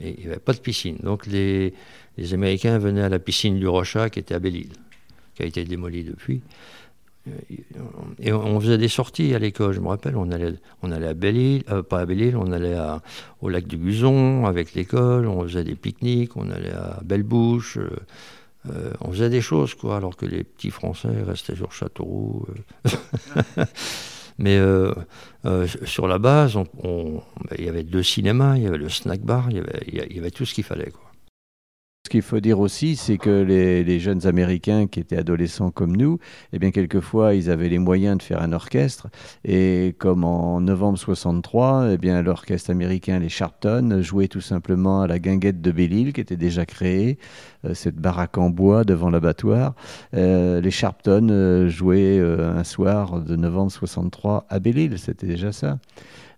[0.00, 0.98] Et il n'y avait pas de piscine.
[1.02, 1.72] Donc les,
[2.18, 4.72] les, Américains venaient à la piscine du Rocha qui était à Belle-Île,
[5.36, 6.42] qui a été démolie depuis.
[8.20, 11.14] Et on faisait des sorties à l'école, je me rappelle, on allait, on allait à
[11.14, 12.76] Belle-Île, euh, pas à Belle-Île, on allait
[13.40, 17.90] au lac du Guzon avec l'école, on faisait des pique-niques, on allait à Belle-Bouche, euh,
[18.70, 22.46] euh, on faisait des choses, quoi, alors que les petits Français restaient sur Châteauroux.
[24.38, 24.92] Mais euh,
[25.46, 27.20] euh, sur la base, ben,
[27.58, 30.30] il y avait deux cinémas, il y avait le snack bar, il y y avait
[30.30, 30.90] tout ce qu'il fallait.
[30.90, 31.05] Quoi.
[32.06, 36.20] Ce qu'il faut dire aussi, c'est que les, jeunes Américains qui étaient adolescents comme nous,
[36.52, 39.08] eh bien, quelquefois, ils avaient les moyens de faire un orchestre.
[39.44, 45.08] Et comme en novembre 63, eh bien, l'orchestre américain, les Sharpton, jouait tout simplement à
[45.08, 47.18] la guinguette de Belle-Île, qui était déjà créée,
[47.64, 49.74] euh, cette baraque en bois devant l'abattoir.
[50.14, 55.80] Euh, les Sharpton euh, jouaient un soir de novembre 63 à Belle-Île, c'était déjà ça.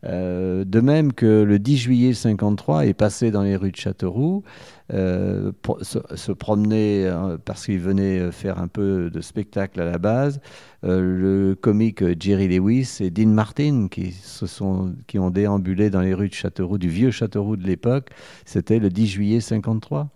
[0.05, 4.45] Euh, de même que le 10 juillet 53 est passé dans les rues de Châteauroux,
[4.93, 10.41] euh, se, promener hein, parce qu'il venait faire un peu de spectacle à la base.
[10.85, 16.01] Euh, le comique Jerry Lewis et Dean Martin qui, se sont, qui ont déambulé dans
[16.01, 18.11] les rues de Châteauroux, du vieux Châteauroux de l'époque,
[18.45, 20.11] c'était le 10 juillet 53.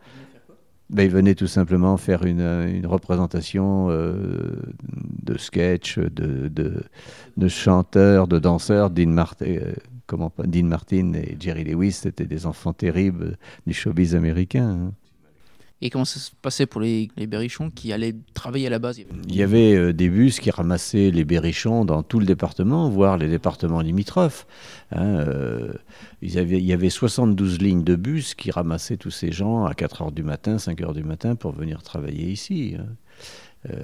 [0.92, 8.90] Ben, il venait tout simplement faire une, représentation de sketch, de, chanteurs, de danseurs.
[8.90, 9.72] Dean Martin, euh,
[10.44, 14.68] Dean Martin et Jerry Lewis, c'était des enfants terribles du showbiz américain.
[14.68, 14.92] Hein.
[15.84, 19.00] Et comment ça se passait pour les, berrichons qui allaient travailler à la base?
[19.00, 23.18] Il y avait euh, des bus qui ramassaient les berrichons dans tout le département, voire
[23.18, 24.46] les départements limitrophes.
[24.92, 25.72] Hein, euh,
[26.22, 29.64] il, y avait, il y avait 72 lignes de bus qui ramassaient tous ces gens
[29.64, 32.76] à 4 h du matin, 5 h du matin pour venir travailler ici.
[32.78, 32.86] Hein.
[33.70, 33.82] Euh,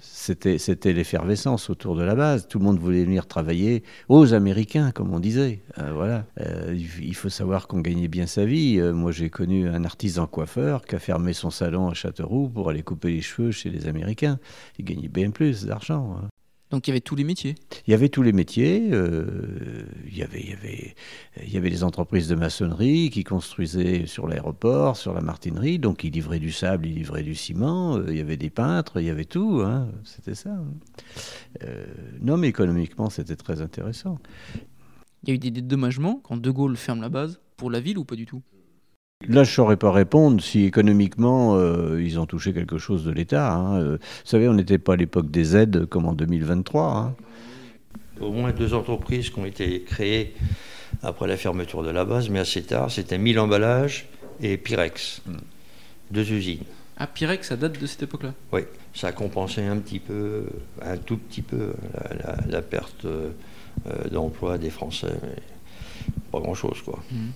[0.00, 2.46] c'était, l'effervescence autour de la base.
[2.48, 5.62] Tout le monde voulait venir travailler aux Américains, comme on disait.
[5.78, 6.26] Euh, voilà.
[6.40, 8.80] Euh, il faut savoir qu'on gagnait bien sa vie.
[8.92, 12.82] moi, j'ai connu un artisan coiffeur qui a fermé son salon à Châteauroux pour aller
[12.82, 14.38] couper les cheveux chez les Américains.
[14.78, 16.16] Il gagnait bien plus d'argent.
[16.18, 16.31] Hein.
[16.72, 17.54] Donc il y avait tous les métiers
[17.86, 18.88] Il y avait tous les métiers.
[18.92, 20.94] Euh, il, y avait, il, y avait,
[21.42, 25.78] il y avait des entreprises de maçonnerie qui construisaient sur l'aéroport, sur la martinerie.
[25.78, 27.98] Donc ils livraient du sable, ils livraient du ciment.
[27.98, 29.60] Euh, il y avait des peintres, il y avait tout.
[29.62, 29.90] Hein.
[30.04, 30.50] C'était ça.
[30.50, 30.72] Hein.
[31.62, 31.84] Euh,
[32.22, 34.18] non, mais économiquement, c'était très intéressant.
[35.24, 37.98] Il y a eu des dédommagements quand De Gaulle ferme la base pour la ville
[37.98, 38.40] ou pas du tout?
[39.28, 43.10] Là, je ne saurais pas répondre si économiquement euh, ils ont touché quelque chose de
[43.10, 43.52] l'État.
[43.52, 43.80] Hein.
[43.80, 46.96] Euh, vous savez, on n'était pas à l'époque des aides comme en 2023.
[46.96, 47.14] Hein.
[48.20, 50.34] Au moins deux entreprises qui ont été créées
[51.02, 52.90] après la fermeture de la base, mais assez tard.
[52.90, 54.08] C'était Mille Emballages
[54.40, 55.36] et Pyrex, hmm.
[56.10, 56.64] deux usines.
[56.98, 58.62] Ah, Pyrex, ça date de cette époque-là Oui,
[58.94, 60.44] ça a compensé un petit peu,
[60.82, 61.72] un tout petit peu,
[62.48, 63.30] la, perte euh,
[64.10, 65.18] d'emploi des Français.
[66.30, 67.02] pas grand-chose, quoi.
[67.10, 67.30] Hmm.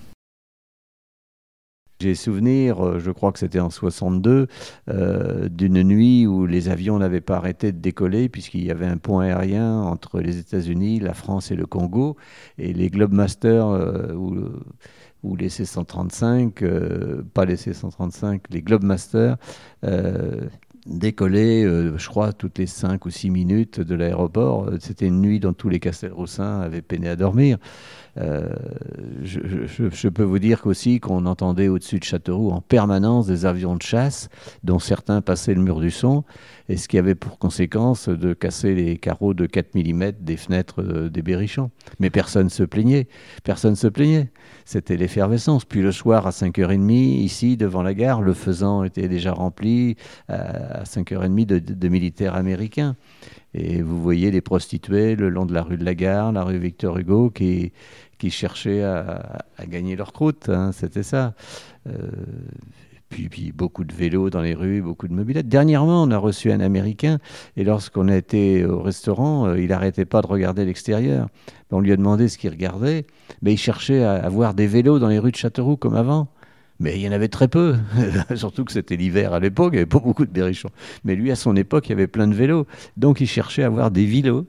[1.99, 4.49] J'ai souvenir, euh, je crois que c'était en 62,
[4.91, 8.99] euh, d'une nuit où les avions n'avaient pas arrêté de décoller puisqu'il y avait un
[8.99, 12.17] pont aérien entre les États-Unis, la France et le Congo.
[12.59, 19.39] Et les Globemasters euh, ou, les C-135, euh, pas les C-135, les Globemasters,
[20.89, 24.71] euh, décollaient, euh, je crois, toutes les 5 ou 6 minutes de l'aéroport.
[24.81, 27.59] C'était une nuit dont tous les Castelroussins avaient peiné à dormir.
[28.19, 28.49] Euh,
[29.23, 33.83] je, peux vous dire qu'aussi qu'on entendait au-dessus de Châteauroux en permanence des avions de
[33.83, 34.31] chasse,
[34.65, 36.25] dont certains passaient le mur du son,
[36.69, 40.83] et ce qui avait pour conséquence de casser les carreaux de 4 mm des fenêtres
[40.83, 41.71] euh, des berrichons.
[42.01, 43.07] Mais personne se plaignait.
[43.45, 44.31] Personne se plaignait.
[44.65, 45.65] C'était l'effervescence.
[45.65, 49.97] Puis le soir à 5h30, ici, devant la gare, le faisan était déjà rempli
[50.81, 52.97] à 5h30 de, de, militaires américains.
[53.55, 56.59] Et vous voyez les prostituées le long de la rue de la Gare, la rue
[56.59, 57.73] Victor Hugo, qui,
[58.29, 60.49] cherchaient à, gagner leur croûte.
[60.49, 61.35] Hein, C'était ça.
[61.89, 61.93] Euh,
[63.09, 65.49] puis, beaucoup de vélos dans les rues, beaucoup de mobilettes.
[65.49, 67.19] Dernièrement, on a reçu un Américain,
[67.57, 71.29] et lorsqu'on a été au restaurant, euh, il n'arrêtait pas de regarder l'extérieur.
[71.71, 73.07] On lui a demandé ce qu'il regardait,
[73.43, 76.29] mais il cherchait à, à voir des vélos dans les rues de Châteauroux comme avant.
[76.79, 77.77] Mais il y en avait très peu,
[78.35, 80.71] surtout que c'était l'hiver à l'époque, il n'y avait pas beaucoup de berrichons.
[81.05, 82.67] Mais lui, à son époque, il y avait plein de vélos.
[82.97, 84.47] Donc il cherchait à avoir des vélos.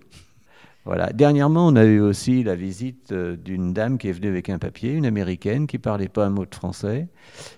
[0.87, 1.11] Voilà.
[1.11, 4.57] Dernièrement, on a eu aussi la visite euh, d'une dame qui est venue avec un
[4.57, 7.09] papier, une américaine qui parlait pas un mot de français.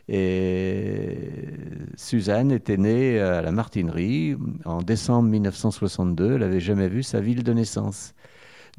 [0.08, 1.30] Et
[1.96, 6.34] Suzanne était née à la Martinerie en décembre 1962.
[6.34, 8.16] Elle n'avait jamais vu sa ville de naissance.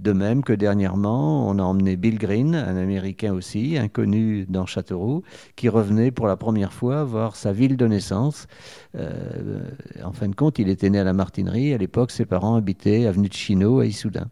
[0.00, 5.22] De même que dernièrement, on a emmené Bill Green, un Américain aussi, inconnu dans Châteauroux,
[5.56, 8.46] qui revenait pour la première fois voir sa ville de naissance.
[8.94, 9.60] Euh,
[10.02, 11.74] en fin de compte, il était né à la Martinerie.
[11.74, 14.30] À l'époque, ses parents habitaient avenue de Chino à Issoudun.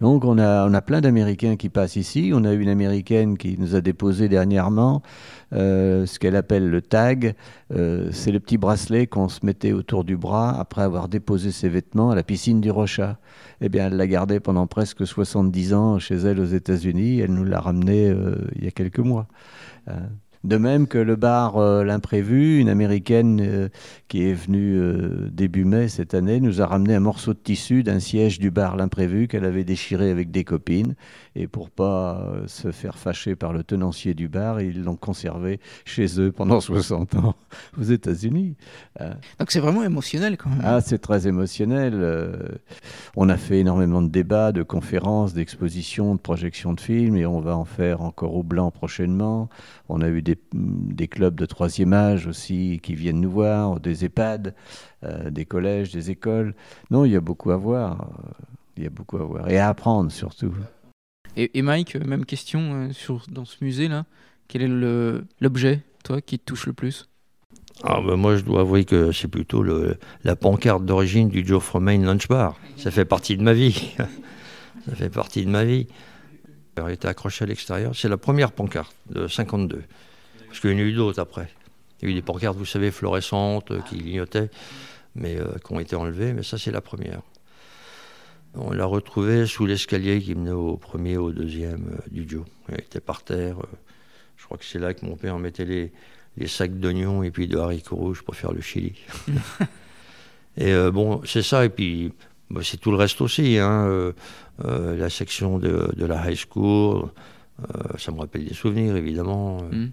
[0.00, 2.32] Donc on a, plein d'Américains qui passent ici.
[2.34, 5.02] On a une Américaine qui nous a déposé dernièrement
[5.52, 7.34] euh, ce qu'elle appelle le tag.
[7.74, 11.68] Euh, c'est le petit bracelet qu'on se mettait autour du bras après avoir déposé ses
[11.68, 13.18] vêtements à la piscine du Rochat.
[13.60, 17.20] Eh bien, elle l'a gardé pendant presque 70 ans chez elle aux États-Unis.
[17.20, 19.28] Elle nous l'a ramené euh, il y a quelques mois.
[20.42, 23.68] De même que le bar euh, L'Imprévu, une américaine euh,
[24.08, 27.82] qui est venue euh, début mai cette année, nous a ramené un morceau de tissu
[27.82, 30.94] d'un siège du bar L'Imprévu qu'elle avait déchiré avec des copines.
[31.36, 36.20] Et pour pas se faire fâcher par le tenancier du bar, ils l'ont conservé chez
[36.20, 37.34] eux pendant 60 ans
[37.78, 38.56] aux États-Unis.
[39.38, 40.62] Donc c'est vraiment émotionnel quand même.
[40.64, 42.50] Ah, c'est très émotionnel.
[43.14, 47.40] On a fait énormément de débats, de conférences, d'expositions, de projections de films et on
[47.40, 49.48] va en faire encore au blanc prochainement.
[49.88, 54.04] On a eu des, des clubs de troisième âge aussi qui viennent nous voir, des
[54.04, 54.54] EHPAD,
[55.04, 56.54] euh, des collèges, des écoles.
[56.90, 58.08] Non, il y a beaucoup à voir.
[58.76, 60.54] Il y a beaucoup à voir et à apprendre surtout.
[61.36, 64.04] Et, et Mike, même question euh, sur, dans ce musée-là.
[64.48, 67.08] Quel est l'objet, toi, qui te touche le plus?
[67.82, 71.62] Ah ben moi, je dois avouer que c'est plutôt le, la pancarte d'origine du Joe
[71.62, 72.58] Fromain Lunch Bar.
[72.76, 73.94] Ça fait partie de ma vie.
[74.86, 75.86] Ça fait partie de ma vie.
[76.76, 77.94] Elle était accrochée à l'extérieur.
[77.94, 79.82] C'est la première pancarte de 52.
[80.50, 81.48] Parce qu'il y en a eu d'autres après.
[82.00, 84.50] Il y a eu des pancartes, vous savez, fluorescentes, qui clignotaient,
[85.14, 86.34] mais euh, qui ont été enlevées.
[86.34, 87.22] Mais ça, c'est la première.
[88.54, 92.44] On l'a retrouvée sous l'escalier qui menait au premier, au deuxième euh, du Joe.
[92.68, 93.60] Elle était par terre.
[93.60, 93.66] Euh,
[94.36, 95.92] je crois que c'est là que mon père mettait les,
[96.36, 98.94] les sacs d'oignons et puis de haricots rouges pour faire le chili.
[100.56, 101.64] et euh, bon, c'est ça.
[101.64, 102.12] Et puis,
[102.50, 103.58] bah, c'est tout le reste aussi.
[103.58, 104.12] Hein, euh,
[104.64, 107.10] euh, la section de, de, la high school,
[107.98, 109.62] ça me rappelle des souvenirs, évidemment.
[109.70, 109.88] Mm.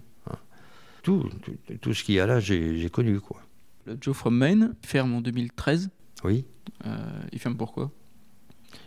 [1.02, 3.20] Tout, tout, tout, ce qu'il y a là, j'ai connu.
[3.20, 3.40] Quoi.
[3.86, 5.90] Le Joe from Maine ferme en 2013.
[6.24, 6.44] Oui.
[7.32, 7.90] il ferme pourquoi?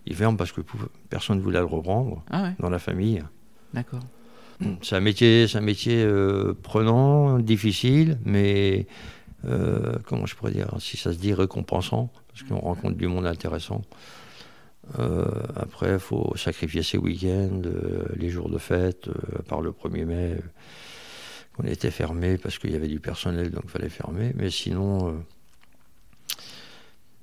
[0.06, 0.62] Il ferme parce que
[1.10, 2.56] personne ne voulait le reprendre ah ouais.
[2.60, 3.24] dans la famille.
[3.74, 4.04] D'accord.
[4.82, 8.88] C'est un métier, un métier euh, prenant, difficile, mais
[9.46, 13.26] euh, comment je pourrais dire, si ça se dit récompensant, parce qu'on rencontre du monde
[13.26, 13.82] intéressant.
[15.00, 19.10] Euh, après, il faut sacrifier ses week-ends, euh, les jours de fête,
[19.48, 20.38] par le 1er mai,
[21.62, 24.34] on était fermé parce qu'il y avait du personnel, donc il fallait fermer.
[24.36, 25.24] Mais sinon,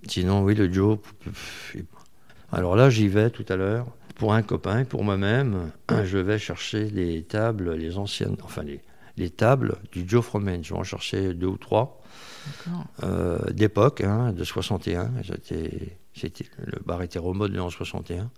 [0.07, 0.98] sinon, oui, le Joe.
[2.53, 3.87] Alors là, j'y vais tout à l'heure
[4.18, 5.70] pour un copain, pour moi-même,
[6.05, 8.81] je vais chercher les tables, les anciennes, enfin les,
[9.16, 10.62] les tables du Joe Fromen.
[10.62, 12.03] Je vais en chercher deux ou trois
[13.05, 15.11] euh, d'époque, hein, de 61.
[15.44, 18.31] C'était, le bar était remodelé en 61.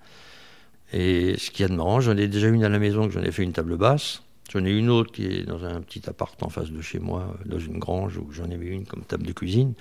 [0.93, 3.15] Et ce qu'il y a de marrant, j'en ai déjà une à la maison que
[3.15, 4.23] j'en ai fait une table basse.
[4.53, 7.37] J'en ai une autre qui est dans un petit appart en face de chez moi,
[7.47, 9.75] dans une grange, où j'en ai mis une comme table de cuisine.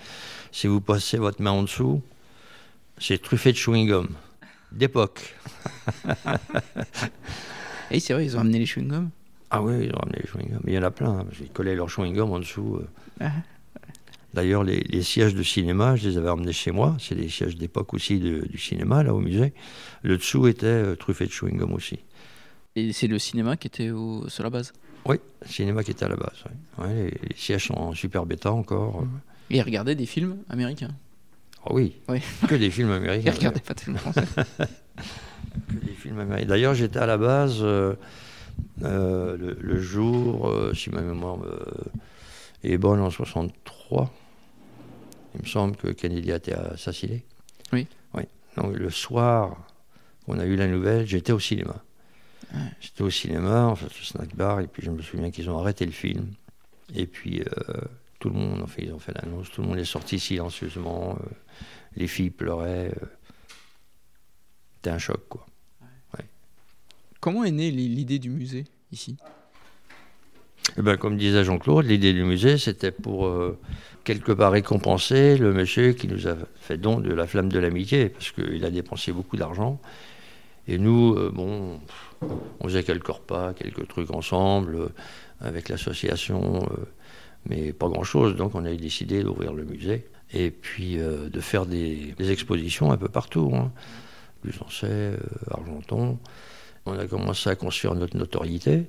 [0.51, 2.03] Si vous passez votre main en dessous,
[2.99, 4.07] c'est truffé de chewing-gum
[4.71, 5.35] d'époque.
[7.91, 9.09] Et c'est vrai, ils ont amené les chewing-gums?
[9.49, 10.61] Ah oui, ils ont ramené les chewing-gums.
[10.67, 11.21] Il y en a plein.
[11.21, 12.79] Hein, ils collaient leurs chewing-gums en dessous.
[13.19, 13.31] Ah.
[14.35, 16.95] D'ailleurs, les, sièges de cinéma, je les avais ramenés chez moi.
[16.99, 19.53] C'est des sièges d'époque aussi du cinéma, là, au musée.
[20.03, 21.97] Le dessous était truffé de chewing-gum aussi.
[22.79, 24.71] Et c'est le cinéma qui était au, sur la base
[25.05, 26.43] Oui, le cinéma qui était à la base.
[26.87, 29.01] les, sièges sont en super bêta encore.
[29.01, 29.19] Mmh.
[29.51, 30.91] Et regarder des films américains
[31.65, 31.95] oh oui.
[32.07, 33.31] oui, que des films américains.
[33.31, 34.23] regardez pas de films français.
[35.67, 36.47] que des films américains.
[36.47, 37.95] D'ailleurs, j'étais à la base euh,
[38.83, 41.39] euh, le, jour, euh, si ma mémoire
[42.63, 44.09] est bonne, en 63.
[45.35, 47.25] Il me semble que Kennedy a été assassiné.
[47.73, 47.87] Oui.
[48.13, 48.23] Oui.
[48.55, 49.57] Donc le soir
[50.25, 51.83] qu'on a eu la nouvelle, j'étais au cinéma.
[52.81, 55.59] J'étais au cinéma, en fait, au snack bar, et puis je me souviens qu'ils ont
[55.59, 56.31] arrêté le film.
[56.95, 57.43] Et puis
[58.19, 61.17] tout le monde, fait, ils ont fait l'annonce, tout le monde est sorti silencieusement.
[61.21, 61.29] Euh,
[61.95, 62.91] les filles pleuraient.
[63.01, 63.05] Euh.
[64.75, 65.45] C'était un choc, quoi.
[67.21, 69.17] Comment est née l'idée du musée ici?
[70.77, 73.59] Eh ben, Comme disait Jean-Claude, l'idée du musée, c'était pour euh,
[74.05, 78.07] quelque part récompenser le monsieur qui nous a fait don de la flamme de l'amitié,
[78.07, 79.81] parce qu'il a dépensé beaucoup d'argent.
[80.69, 81.81] Et nous, bon,
[82.21, 84.89] on faisait quelques repas, quelques trucs ensemble,
[85.41, 86.67] avec l'association
[87.45, 88.35] mais pas grand-chose.
[88.35, 92.97] Donc on a décidé d'ouvrir le musée et puis euh, de faire des, expositions un
[92.97, 93.51] peu partout.
[93.53, 93.71] Hein.
[94.43, 95.17] Lusancé, euh,
[95.51, 96.17] Argenton.
[96.85, 98.85] On a commencé à construire notre notoriété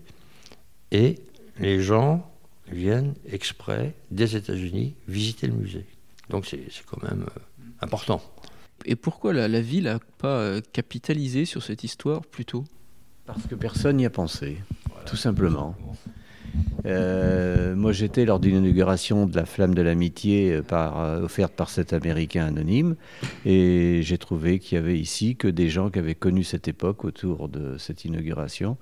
[0.92, 1.18] et
[1.58, 2.30] les gens
[2.70, 5.86] viennent exprès des États-Unis visiter le musée.
[6.28, 7.40] Donc c'est quand même euh,
[7.80, 8.22] important.
[8.86, 12.64] Et pourquoi la, ville n'a pas capitalisé sur cette histoire plus tôt
[13.34, 14.58] Parce que personne n'y a pensé,
[15.06, 15.76] tout simplement.
[16.86, 21.52] Euh, moi, j'étais lors d'une inauguration de la Flamme de l'Amitié euh, par, euh, offerte
[21.52, 22.96] par cet Américain anonyme,
[23.44, 27.04] et j'ai trouvé qu'il y avait ici que des gens qui avaient connu cette époque
[27.04, 28.76] autour de cette inauguration.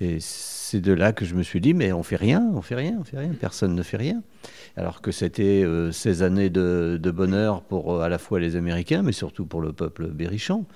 [0.00, 2.74] Et c'est de là que je me suis dit, mais on fait rien, on fait
[2.74, 4.22] rien, on fait rien, personne ne fait rien
[4.76, 9.02] alors que c'était euh, ces années de, bonheur pour euh, à la fois les Américains,
[9.02, 10.66] mais surtout pour le peuple berrichon,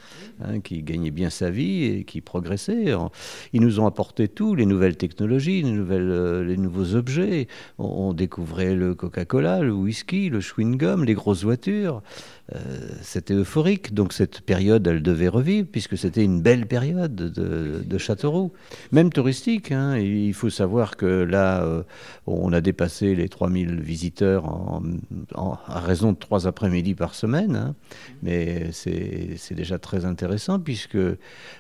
[0.42, 2.94] hein, qui gagnait bien sa vie et qui progressait.
[3.52, 7.48] Ils nous ont apporté tout, les nouvelles technologies, les, euh, les nouveaux objets.
[7.78, 12.02] On, découvrait le Coca-Cola, le whisky, le chewing-gum, les grosses voitures.
[13.02, 13.94] C'était euphorique.
[13.94, 18.52] Donc cette période, elle devait revivre, puisque c'était une belle période de, Châteauroux.
[18.92, 19.72] Même touristique.
[19.72, 19.98] Hein.
[19.98, 21.84] Il faut savoir que là,
[22.26, 24.82] on a dépassé les 3000 visiteurs en,
[25.66, 27.56] à raison de trois après-midi par semaine.
[27.56, 27.74] Hein.
[28.22, 30.98] Mais c'est déjà très intéressant puisque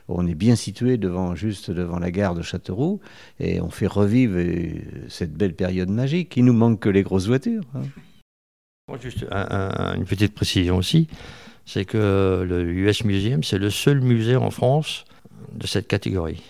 [0.08, 3.00] on est bien situé devant, juste devant la gare de Châteauroux
[3.40, 4.38] et on fait revivre
[5.08, 6.36] cette belle période magique.
[6.36, 7.64] Il nous manque que les grosses voitures.
[7.74, 7.82] Hein.
[9.00, 11.08] Juste une petite précision aussi,
[11.66, 15.04] c'est que le US Museum, c'est le seul musée en France
[15.52, 16.42] de cette catégorie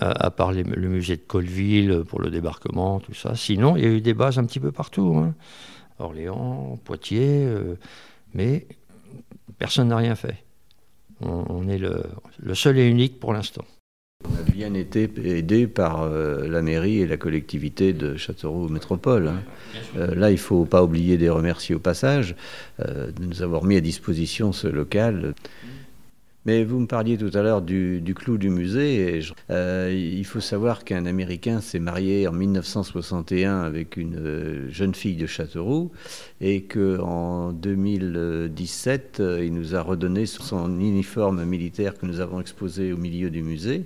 [0.00, 3.34] à, part le musée de Colville pour le débarquement, tout ça.
[3.34, 5.16] Sinon, il y a eu des bases un petit peu partout.
[5.16, 5.34] Hein.
[5.98, 7.76] Orléans, Poitiers, euh,
[8.34, 8.66] mais
[9.58, 10.44] personne n'a rien fait.
[11.20, 12.04] On, est le,
[12.54, 13.64] seul et unique pour l'instant.
[14.56, 19.28] Bien été aidé par euh, la mairie et la collectivité de Châteauroux Métropole.
[19.28, 19.42] Hein.
[19.98, 22.34] Euh, là, il ne faut pas oublier de remercier au passage
[22.78, 25.34] de nous avoir mis à disposition ce local.
[26.46, 29.18] Mais vous me parliez tout à l'heure du, clou du musée.
[29.18, 34.94] Et euh, il faut savoir qu'un Américain s'est marié en 1961 avec une euh, jeune
[34.94, 35.90] fille de Châteauroux
[36.40, 42.92] et qu'en 2017, euh, il nous a redonné son uniforme militaire que nous avons exposé
[42.92, 43.84] au milieu du musée.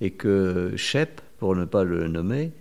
[0.00, 2.52] Et que Shep, pour ne pas le nommer,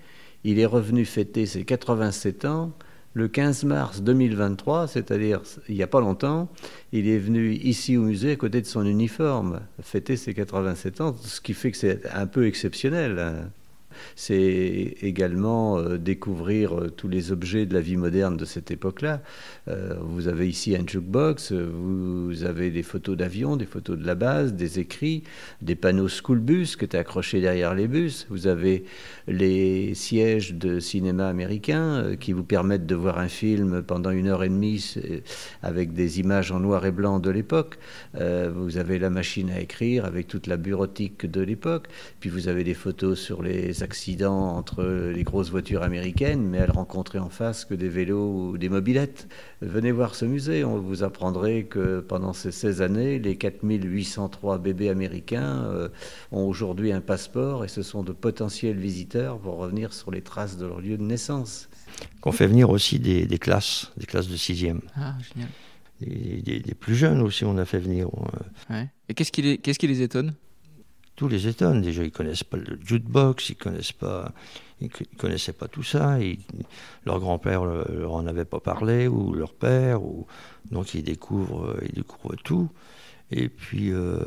[0.44, 2.72] il est revenu fêter ses 87 ans
[3.14, 6.50] le 15 mars 2023, c'est-à-dire il n'y a pas longtemps,
[6.92, 11.16] il est venu ici au musée à côté de son uniforme, fêter ses 87 ans,
[11.22, 13.50] ce qui fait que c'est un peu exceptionnel.
[14.16, 19.22] C'est également euh, découvrir euh, tous les objets de la vie moderne de cette époque-là.
[19.68, 24.16] Euh, vous avez ici un jukebox, vous avez des photos d'avions, des photos de la
[24.16, 25.24] base, des écrits,
[25.62, 28.28] des panneaux school bus qui étaient accrochés derrière les bus.
[28.30, 28.86] Vous avez
[29.28, 34.44] les sièges de cinéma américain qui vous permettent de voir un film pendant une heure
[34.44, 34.96] et demie
[35.62, 37.78] avec des images en noir et blanc de l'époque.
[38.14, 41.88] vous avez la machine à écrire avec toute la bureautique de l'époque.
[42.20, 46.72] Puis vous avez des photos sur les accidents entre les grosses voitures américaines, mais elle
[46.72, 49.28] rencontrait en face que des vélos ou des mobilettes.
[49.62, 54.90] Venez voir ce musée, on vous apprendrait que pendant ces 16 années, les 4803 bébés
[54.90, 55.90] américains euh,
[56.32, 60.58] ont aujourd'hui un passeport et ce sont de potentiels visiteurs pour revenir sur les traces
[60.58, 61.70] de leur lieu de naissance.
[62.22, 64.80] Qu'on fait venir aussi des, classes, des classes de 6e.
[64.96, 65.50] Ah, génial.
[66.02, 68.10] Des, des, plus jeunes aussi, on a fait venir.
[68.70, 68.90] Ouais.
[69.08, 70.34] Et qu'est-ce qui, les, qu'est-ce qui les étonne?
[71.16, 71.82] Tous les étonnent.
[71.82, 74.32] Déjà, ils connaissent pas le jukebox, ils connaissent pas,
[74.82, 76.18] ils connaissaient pas tout ça.
[77.06, 80.00] leur grand-père leur en avait pas parlé ou leur père,
[80.72, 82.70] donc ils découvrent, ils découvrent tout.
[83.32, 84.20] Et puis, euh,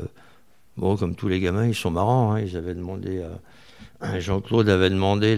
[0.77, 2.33] bon, comme tous les gamins, ils sont marrants.
[2.33, 2.41] Hein.
[2.41, 3.25] ils avaient demandé
[4.19, 5.37] Jean-Claude avait demandé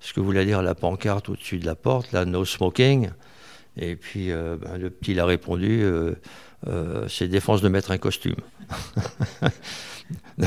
[0.00, 3.10] ce que voulait dire la pancarte au-dessus de la porte, la no smoking.
[3.76, 5.82] Et puis euh, ben, le petit il a répondu
[6.66, 8.36] euh, c'est défense de mettre un costume.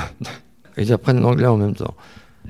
[0.78, 1.96] Ils apprennent l'anglais en même temps.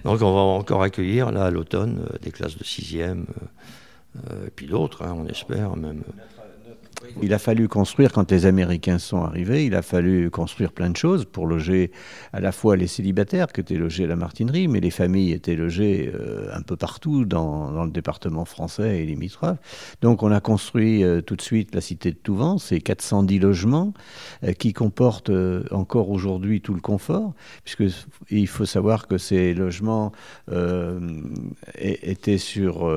[0.03, 3.25] Donc on va encore accueillir là à l'automne des classes de 6e,
[4.45, 6.03] et puis d'autres, hein, on espère même.
[7.21, 10.97] Il a fallu construire, quand les Américains sont arrivés, il a fallu construire plein de
[10.97, 11.91] choses pour loger
[12.31, 15.55] à la fois les célibataires qui étaient logés à la Martinerie, mais les familles étaient
[15.55, 19.57] logées euh, un peu partout dans, le département français et limitrophes.
[20.01, 23.93] Donc on a construit euh, tout de suite la cité de Touvent, c'est 410 logements
[24.43, 25.31] euh, qui comportent
[25.71, 27.33] encore aujourd'hui tout le confort,
[27.63, 27.83] puisque
[28.29, 30.11] il faut savoir que ces logements
[31.77, 32.89] étaient sur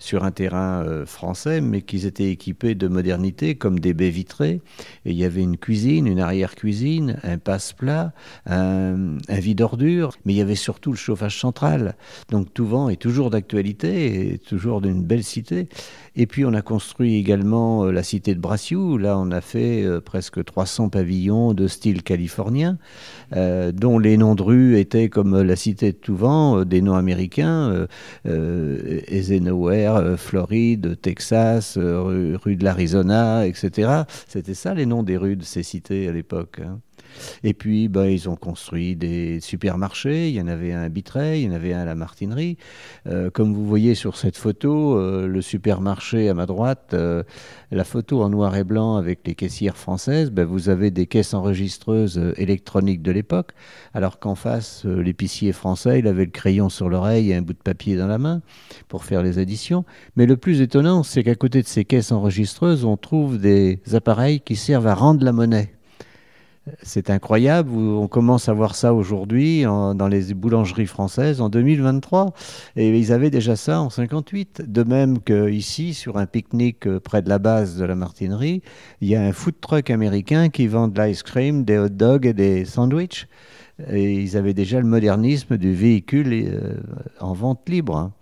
[0.00, 4.60] sur un terrain euh, français, mais qu'ils étaient équipés de modernité, comme des baies vitrées.
[5.04, 8.12] Et il y avait une cuisine, une arrière-cuisine, un passe-plat,
[8.46, 8.96] un,
[9.28, 11.96] vide d'ordures, mais il y avait surtout le chauffage central.
[12.30, 15.68] Donc Touvent est toujours d'actualité et toujours d'une belle cité.
[16.16, 18.96] Et puis on a construit également euh, la cité de Brassiou.
[18.96, 22.78] Là, on a fait euh, presque 300 pavillons de style californien,
[23.32, 27.86] dont les noms de rues étaient comme la cité de Touvent, des noms américains,
[28.24, 34.04] Eisenhower, euh, Floride, Texas, euh, rue, de l'Arizona, etc.
[34.28, 36.60] C'était ça les noms des rues de ces cités à l'époque.
[36.64, 36.80] Hein.
[37.44, 40.28] Et puis, bah, ils ont construit des supermarchés.
[40.28, 42.56] Il y en avait un à Bitray, il y en avait un à la Martinerie.
[43.06, 47.22] Euh, comme vous voyez sur cette photo, euh, le supermarché à ma droite, euh,
[47.70, 51.34] la photo en noir et blanc avec les caissières françaises, bah, vous avez des caisses
[51.34, 53.52] enregistreuses électroniques de l'époque,
[53.94, 57.58] alors qu'en face, l'épicier français, il avait le crayon sur l'oreille et un bout de
[57.58, 58.42] papier dans la main
[58.88, 59.84] pour faire les additions.
[60.16, 64.40] Mais le plus étonnant, c'est qu'à côté de ces caisses enregistreuses, on trouve des appareils
[64.40, 65.72] qui servent à rendre la monnaie.
[66.82, 72.32] C'est incroyable, on commence à voir ça aujourd'hui dans les boulangeries françaises en 2023
[72.76, 74.62] et ils avaient déjà ça en 58.
[74.66, 78.62] De même qu'ici, sur un pique-nique euh, près de la base de la Martinerie,
[79.00, 82.26] il y a un food truck américain qui vend de l'ice cream, des hot dogs
[82.26, 83.26] et des sandwichs.
[83.88, 86.74] Et ils avaient déjà le modernisme du véhicule euh,
[87.20, 87.96] en vente libre.
[87.96, 88.12] Hein.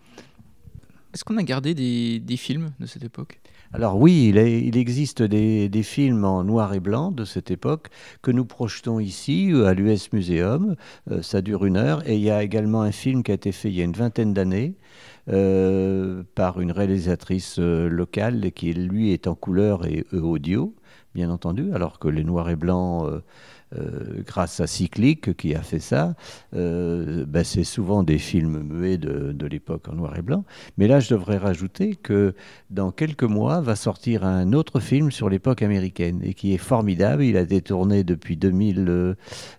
[1.12, 3.40] Est-ce qu'on a gardé des films de cette époque?
[3.74, 7.88] Alors oui, il, existe des, films en noir et blanc de cette époque
[8.22, 10.74] que nous projetons ici euh, à l'US Museum.
[11.10, 12.02] Euh, ça dure une heure.
[12.08, 13.92] Et il y a également un film qui a été fait il y a une
[13.92, 14.74] vingtaine d'années
[15.28, 20.74] euh, par une réalisatrice locale qui, lui, est en couleur et audio,
[21.14, 23.06] bien entendu, alors que les noirs et blancs
[24.26, 26.14] grâce à Cyclic qui a fait ça.
[26.54, 30.44] Euh, ben, c'est souvent des films muets de, l'époque en noir et blanc.
[30.76, 32.34] Mais là, je devrais rajouter que
[32.70, 37.24] dans quelques mois va sortir un autre film sur l'époque américaine et qui est formidable.
[37.24, 39.14] Il a été tourné depuis 2000, euh,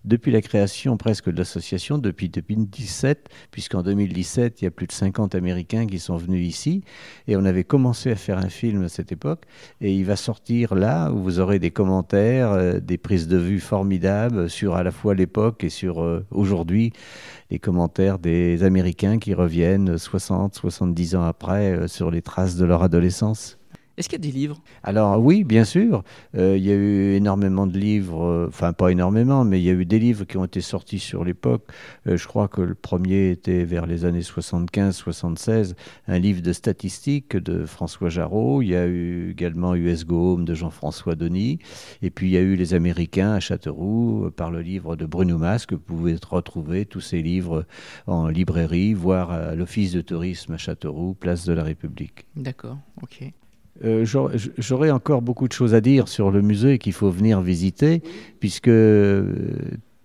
[0.05, 4.91] depuis la création presque de l'association, depuis 2017, puisqu'en 2017, il y a plus de
[4.91, 6.84] 50 Américains qui sont venus ici
[7.28, 9.43] et on avait commencé à faire un film à cette époque
[9.82, 13.99] et il va sortir là où vous aurez des commentaires, des prises de vue formidables
[14.47, 16.93] sur à la fois l'époque et sur euh, aujourd'hui
[17.52, 22.66] les commentaires des Américains qui reviennent 60, 70 ans après euh, sur les traces de
[22.66, 23.59] leur adolescence.
[24.00, 24.62] Est-ce qu'il y a des livres?
[24.82, 26.06] Alors oui, bien sûr.
[26.38, 29.70] Euh, il y a eu énormément de livres, euh, enfin pas énormément, mais il y
[29.70, 31.68] a eu des livres qui ont été sortis sur l'époque.
[32.08, 35.74] Euh, je crois que le premier était vers les années 75-76,
[36.08, 38.62] un livre de statistiques de François Jarreau.
[38.62, 41.60] Il y a eu également US Go Home de Jean-François Denis.
[42.02, 45.38] Et puis il y a eu Les Américains à Châteauroux par le livre de Bruno
[45.38, 47.66] Mas, que vous pouvez retrouver tous ces livres
[48.08, 52.28] en librairie, voire à l'Office de tourisme à Châteauroux, place de la République.
[52.38, 53.30] D'accord, ok.
[53.84, 54.06] Euh,
[54.58, 58.02] j'aurais encore beaucoup de choses à dire sur le musée qu'il faut venir visiter,
[58.40, 59.34] puisque euh,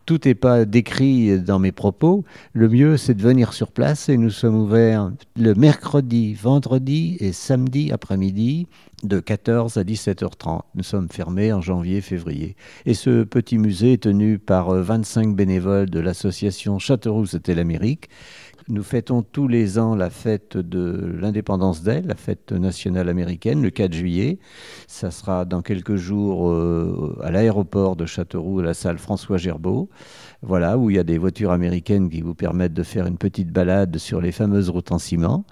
[0.07, 2.25] tout n'est pas décrit dans mes propos.
[2.53, 7.33] Le mieux, c'est de venir sur place et nous sommes ouverts le mercredi, vendredi et
[7.33, 8.67] samedi après-midi
[9.03, 10.61] de 14 à 17h30.
[10.75, 12.57] Nous sommes fermés en janvier, février.
[12.87, 18.09] Et ce petit musée est tenu par 25 euh, bénévoles de l'association Châteauroux, c'était l'Amérique,
[18.69, 23.71] nous fêtons tous les ans la fête de l'indépendance d'elle, la fête nationale américaine, le
[23.71, 24.39] 4 juillet.
[24.87, 29.89] Ça sera dans quelques jours euh, à l'aéroport de Châteauroux, à la salle François Gerbeau.
[30.47, 33.51] Voilà, où il y a des voitures américaines qui vous permettent de faire une petite
[33.51, 35.45] balade sur les fameuses routes en ciment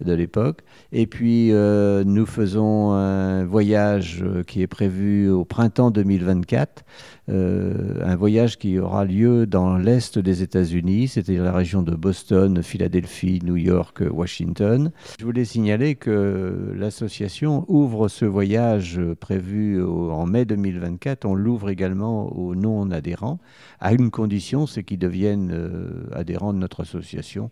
[0.00, 0.60] de l'époque.
[0.92, 6.84] Et puis, euh, nous faisons un voyage euh, qui est prévu au printemps 2024,
[7.30, 12.62] euh, un voyage qui aura lieu dans l'est des États-Unis, c'est-à-dire la région de Boston,
[12.62, 14.90] Philadelphie, New York, Washington.
[15.18, 22.36] Je voulais signaler que l'association ouvre ce voyage prévu en mai 2024, on l'ouvre également
[22.36, 23.38] aux non-adhérents,
[23.80, 24.33] à une condition,
[24.66, 27.50] c'est qu'ils deviennent adhérents de notre association.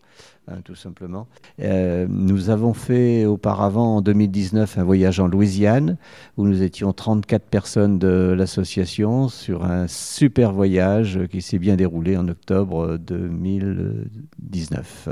[0.49, 1.29] Hein, tout simplement.
[1.61, 5.99] Euh, nous avons fait auparavant en 2019 un voyage en Louisiane
[6.37, 12.17] où nous étions 34 personnes de l'association sur un super voyage qui s'est bien déroulé
[12.17, 15.11] en octobre 2019.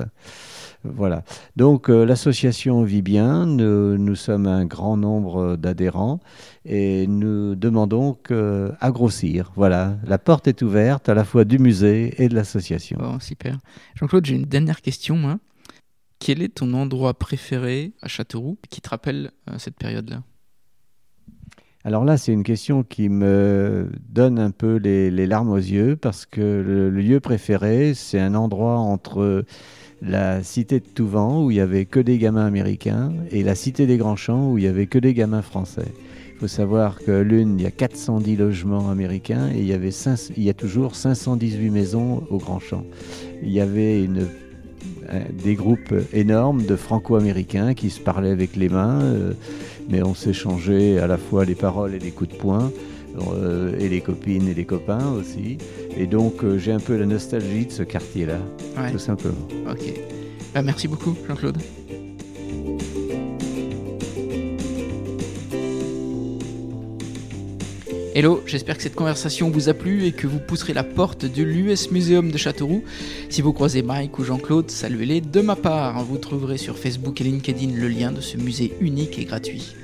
[0.82, 1.24] Voilà.
[1.56, 6.20] Donc euh, l'association vit bien, nous, sommes un grand nombre d'adhérents
[6.64, 8.16] et nous demandons
[8.80, 9.52] à grossir.
[9.54, 13.20] Voilà, la porte est ouverte à la fois du musée et de l'association.
[13.20, 13.58] super.
[13.94, 15.29] Jean-Claude, j'ai une dernière question.
[16.20, 20.22] Quel est ton endroit préféré à Châteauroux qui te rappelle euh, cette période-là?
[21.82, 26.26] Alors là, c'est une question qui me donne un peu les, larmes aux yeux parce
[26.26, 29.46] que le lieu préféré, c'est un endroit entre
[30.02, 33.86] la cité de Touvent où il y avait que des gamins américains et la cité
[33.86, 35.88] des Grands Champs où il y avait que des gamins français.
[36.34, 39.90] Il faut savoir que l'une, il y a 410 logements américains et il y, avait
[40.36, 42.84] il y a toujours 518 maisons aux Grands Champs.
[43.42, 44.26] Il y avait une,
[45.32, 49.32] des groupes énormes de franco-américains qui se parlaient avec les mains, euh,
[49.88, 52.70] mais on s'échangeait à la fois les paroles et les coups de poing.
[53.32, 55.58] Euh, et les copines et les copains aussi.
[55.96, 58.38] Et donc euh, j'ai un peu la nostalgie de ce quartier-là,
[58.92, 59.48] tout simplement.
[59.68, 59.92] Ok.
[60.54, 61.58] Bah, merci beaucoup, Jean-Claude.
[68.12, 71.44] Hello, j'espère que cette conversation vous a plu et que vous pousserez la porte de
[71.44, 72.82] l'US Museum de Châteauroux.
[73.28, 76.02] Si vous croisez Mike ou Jean-Claude, saluez-les de ma part.
[76.04, 79.76] Vous trouverez sur Facebook et LinkedIn le lien de ce musée unique et gratuit.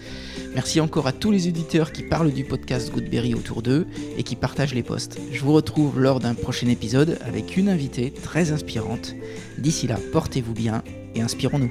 [0.56, 3.86] Merci encore à tous les éditeurs qui parlent du podcast Goodberry autour d'eux
[4.18, 5.20] et qui partagent les posts.
[5.30, 9.14] Je vous retrouve lors d'un prochain épisode avec une invitée très inspirante.
[9.56, 10.82] D'ici là, portez-vous bien
[11.14, 11.70] et inspirons-nous.